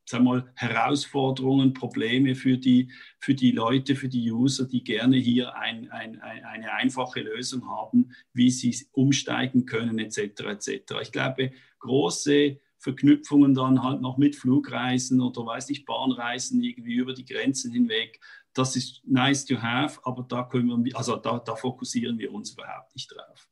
sind 0.10 0.20
sag 0.20 0.24
mal, 0.24 0.52
Herausforderungen, 0.56 1.74
Probleme 1.74 2.34
für 2.34 2.58
die, 2.58 2.92
für 3.20 3.36
die 3.36 3.52
Leute, 3.52 3.96
für 3.96 4.10
die 4.10 4.32
User, 4.32 4.66
die 4.66 4.84
gerne 4.84 5.18
hier 5.18 5.56
ein, 5.56 5.90
ein, 5.92 6.20
eine 6.20 6.74
einfache 6.74 7.22
Lösung 7.22 7.68
haben, 7.70 8.12
wie 8.34 8.50
sie 8.50 8.76
umsteigen 8.92 9.68
können, 9.68 10.00
etc. 10.00 10.18
etc. 10.18 10.70
Ich 11.02 11.12
glaube, 11.12 11.52
große 11.80 12.60
Verknüpfungen 12.80 13.54
dann 13.54 13.84
halt 13.84 14.02
noch 14.02 14.18
mit 14.18 14.36
Flugreisen 14.36 15.22
oder 15.22 15.46
weiß 15.46 15.70
nicht, 15.70 15.86
Bahnreisen 15.86 16.64
irgendwie 16.64 16.96
über 16.96 17.14
die 17.14 17.26
Grenzen 17.26 17.72
hinweg. 17.72 18.20
Das 18.54 18.76
ist 18.76 19.02
nice 19.06 19.46
to 19.46 19.62
have, 19.62 20.00
aber 20.04 20.24
da 20.24 20.44
können 20.44 20.86
wir, 20.86 20.98
also 20.98 21.18
da, 21.18 21.38
da 21.40 21.56
fokussieren 21.56 22.18
wir 22.18 22.34
uns 22.34 22.54
überhaupt 22.54 22.96
nicht 22.96 23.14
drauf. 23.14 23.49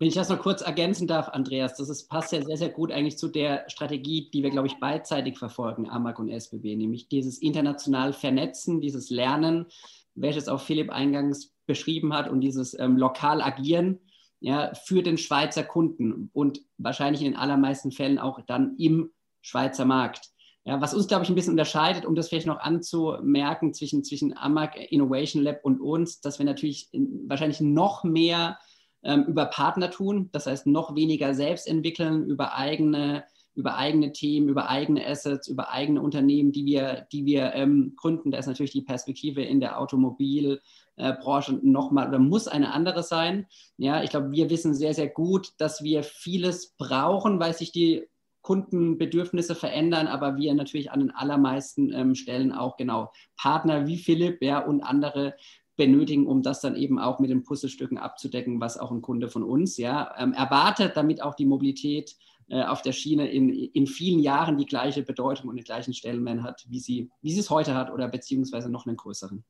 Wenn 0.00 0.08
ich 0.08 0.14
das 0.14 0.30
noch 0.30 0.40
kurz 0.40 0.62
ergänzen 0.62 1.06
darf, 1.06 1.28
Andreas, 1.28 1.76
das 1.76 1.90
ist, 1.90 2.08
passt 2.08 2.32
ja 2.32 2.40
sehr, 2.42 2.56
sehr 2.56 2.70
gut 2.70 2.90
eigentlich 2.90 3.18
zu 3.18 3.28
der 3.28 3.68
Strategie, 3.68 4.30
die 4.32 4.42
wir, 4.42 4.48
glaube 4.48 4.66
ich, 4.66 4.80
beidseitig 4.80 5.38
verfolgen, 5.38 5.90
AMAG 5.90 6.18
und 6.18 6.30
SBB, 6.30 6.74
nämlich 6.74 7.08
dieses 7.08 7.36
international 7.36 8.14
Vernetzen, 8.14 8.80
dieses 8.80 9.10
Lernen, 9.10 9.66
welches 10.14 10.48
auch 10.48 10.62
Philipp 10.62 10.90
eingangs 10.90 11.52
beschrieben 11.66 12.14
hat 12.14 12.30
und 12.30 12.40
dieses 12.40 12.72
ähm, 12.78 12.96
lokal 12.96 13.42
agieren 13.42 14.00
ja, 14.40 14.72
für 14.74 15.02
den 15.02 15.18
Schweizer 15.18 15.64
Kunden 15.64 16.30
und 16.32 16.62
wahrscheinlich 16.78 17.20
in 17.20 17.32
den 17.32 17.38
allermeisten 17.38 17.92
Fällen 17.92 18.18
auch 18.18 18.40
dann 18.46 18.76
im 18.78 19.10
Schweizer 19.42 19.84
Markt. 19.84 20.30
Ja, 20.64 20.80
was 20.80 20.94
uns, 20.94 21.08
glaube 21.08 21.24
ich, 21.24 21.28
ein 21.28 21.34
bisschen 21.34 21.52
unterscheidet, 21.52 22.06
um 22.06 22.14
das 22.14 22.30
vielleicht 22.30 22.46
noch 22.46 22.60
anzumerken 22.60 23.74
zwischen, 23.74 24.02
zwischen 24.02 24.34
AMAG 24.34 24.76
Innovation 24.76 25.42
Lab 25.42 25.62
und 25.62 25.78
uns, 25.78 26.22
dass 26.22 26.38
wir 26.38 26.46
natürlich 26.46 26.88
wahrscheinlich 27.26 27.60
noch 27.60 28.02
mehr 28.02 28.58
ähm, 29.02 29.24
über 29.24 29.46
Partner 29.46 29.90
tun, 29.90 30.28
das 30.32 30.46
heißt 30.46 30.66
noch 30.66 30.94
weniger 30.94 31.34
selbst 31.34 31.66
entwickeln, 31.66 32.26
über 32.26 32.56
eigene, 32.56 33.24
über 33.54 33.76
eigene 33.76 34.12
Themen, 34.12 34.48
über 34.48 34.68
eigene 34.68 35.06
Assets, 35.06 35.48
über 35.48 35.70
eigene 35.70 36.02
Unternehmen, 36.02 36.52
die 36.52 36.66
wir, 36.66 37.06
die 37.12 37.24
wir 37.24 37.54
ähm, 37.54 37.94
gründen. 37.96 38.30
Da 38.30 38.38
ist 38.38 38.46
natürlich 38.46 38.72
die 38.72 38.82
Perspektive 38.82 39.42
in 39.42 39.60
der 39.60 39.80
Automobilbranche 39.80 41.52
äh, 41.52 41.58
nochmal 41.62 42.08
oder 42.08 42.18
muss 42.18 42.48
eine 42.48 42.72
andere 42.72 43.02
sein. 43.02 43.46
Ja, 43.76 44.02
ich 44.02 44.10
glaube, 44.10 44.32
wir 44.32 44.50
wissen 44.50 44.74
sehr, 44.74 44.94
sehr 44.94 45.08
gut, 45.08 45.52
dass 45.58 45.82
wir 45.82 46.02
vieles 46.02 46.74
brauchen, 46.76 47.40
weil 47.40 47.54
sich 47.54 47.72
die 47.72 48.06
Kundenbedürfnisse 48.42 49.54
verändern, 49.54 50.06
aber 50.06 50.36
wir 50.36 50.54
natürlich 50.54 50.90
an 50.90 51.00
den 51.00 51.10
allermeisten 51.10 51.92
ähm, 51.92 52.14
Stellen 52.14 52.52
auch 52.52 52.76
genau 52.76 53.12
Partner 53.36 53.86
wie 53.86 53.98
Philipp 53.98 54.42
ja, 54.42 54.60
und 54.60 54.82
andere 54.82 55.34
benötigen, 55.80 56.26
um 56.26 56.42
das 56.42 56.60
dann 56.60 56.76
eben 56.76 56.98
auch 56.98 57.20
mit 57.20 57.30
den 57.30 57.42
Puzzlestücken 57.42 57.96
abzudecken, 57.96 58.60
was 58.60 58.76
auch 58.76 58.90
ein 58.90 59.00
Kunde 59.00 59.28
von 59.28 59.42
uns 59.42 59.78
ja, 59.78 60.14
ähm, 60.18 60.34
erwartet, 60.34 60.92
damit 60.94 61.22
auch 61.22 61.34
die 61.34 61.46
Mobilität 61.46 62.16
äh, 62.50 62.62
auf 62.64 62.82
der 62.82 62.92
Schiene 62.92 63.30
in, 63.30 63.48
in 63.48 63.86
vielen 63.86 64.20
Jahren 64.20 64.58
die 64.58 64.66
gleiche 64.66 65.02
Bedeutung 65.02 65.48
und 65.48 65.56
den 65.56 65.64
gleichen 65.64 65.94
Stellenwert 65.94 66.42
hat, 66.42 66.66
wie 66.68 66.80
sie, 66.80 67.10
wie 67.22 67.32
sie 67.32 67.40
es 67.40 67.48
heute 67.48 67.74
hat 67.74 67.90
oder 67.90 68.08
beziehungsweise 68.08 68.70
noch 68.70 68.86
einen 68.86 68.98
größeren. 68.98 69.42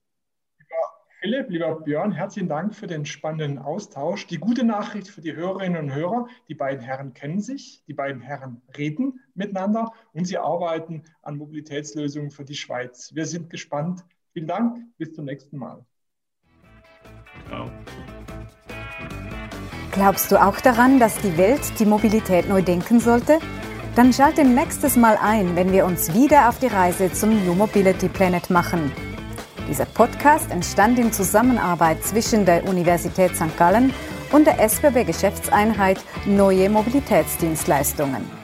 Philipp, 1.20 1.50
lieber 1.50 1.80
Björn, 1.80 2.12
herzlichen 2.12 2.48
Dank 2.48 2.76
für 2.76 2.86
den 2.86 3.04
spannenden 3.04 3.58
Austausch. 3.58 4.28
Die 4.28 4.38
gute 4.38 4.64
Nachricht 4.64 5.08
für 5.08 5.20
die 5.20 5.34
Hörerinnen 5.34 5.82
und 5.82 5.94
Hörer, 5.94 6.28
die 6.48 6.54
beiden 6.54 6.80
Herren 6.80 7.12
kennen 7.12 7.40
sich, 7.40 7.82
die 7.88 7.92
beiden 7.92 8.22
Herren 8.22 8.62
reden 8.78 9.18
miteinander 9.34 9.92
und 10.12 10.26
sie 10.26 10.38
arbeiten 10.38 11.02
an 11.22 11.36
Mobilitätslösungen 11.36 12.30
für 12.30 12.44
die 12.44 12.54
Schweiz. 12.54 13.14
Wir 13.14 13.26
sind 13.26 13.50
gespannt. 13.50 14.04
Vielen 14.32 14.46
Dank, 14.46 14.78
bis 14.96 15.12
zum 15.12 15.24
nächsten 15.24 15.58
Mal. 15.58 15.84
Glaubst 19.92 20.30
du 20.30 20.40
auch 20.40 20.60
daran, 20.60 21.00
dass 21.00 21.18
die 21.18 21.36
Welt 21.36 21.60
die 21.78 21.84
Mobilität 21.84 22.48
neu 22.48 22.62
denken 22.62 23.00
sollte? 23.00 23.38
Dann 23.96 24.12
schalte 24.12 24.44
nächstes 24.44 24.96
Mal 24.96 25.18
ein, 25.20 25.56
wenn 25.56 25.72
wir 25.72 25.84
uns 25.84 26.14
wieder 26.14 26.48
auf 26.48 26.58
die 26.58 26.68
Reise 26.68 27.12
zum 27.12 27.44
New 27.44 27.54
Mobility 27.54 28.08
Planet 28.08 28.48
machen. 28.50 28.92
Dieser 29.68 29.84
Podcast 29.84 30.50
entstand 30.50 30.98
in 30.98 31.12
Zusammenarbeit 31.12 32.02
zwischen 32.04 32.44
der 32.46 32.66
Universität 32.66 33.34
St. 33.36 33.56
Gallen 33.56 33.92
und 34.32 34.46
der 34.46 34.60
SBB 34.60 35.04
Geschäftseinheit 35.04 36.00
Neue 36.24 36.70
Mobilitätsdienstleistungen. 36.70 38.39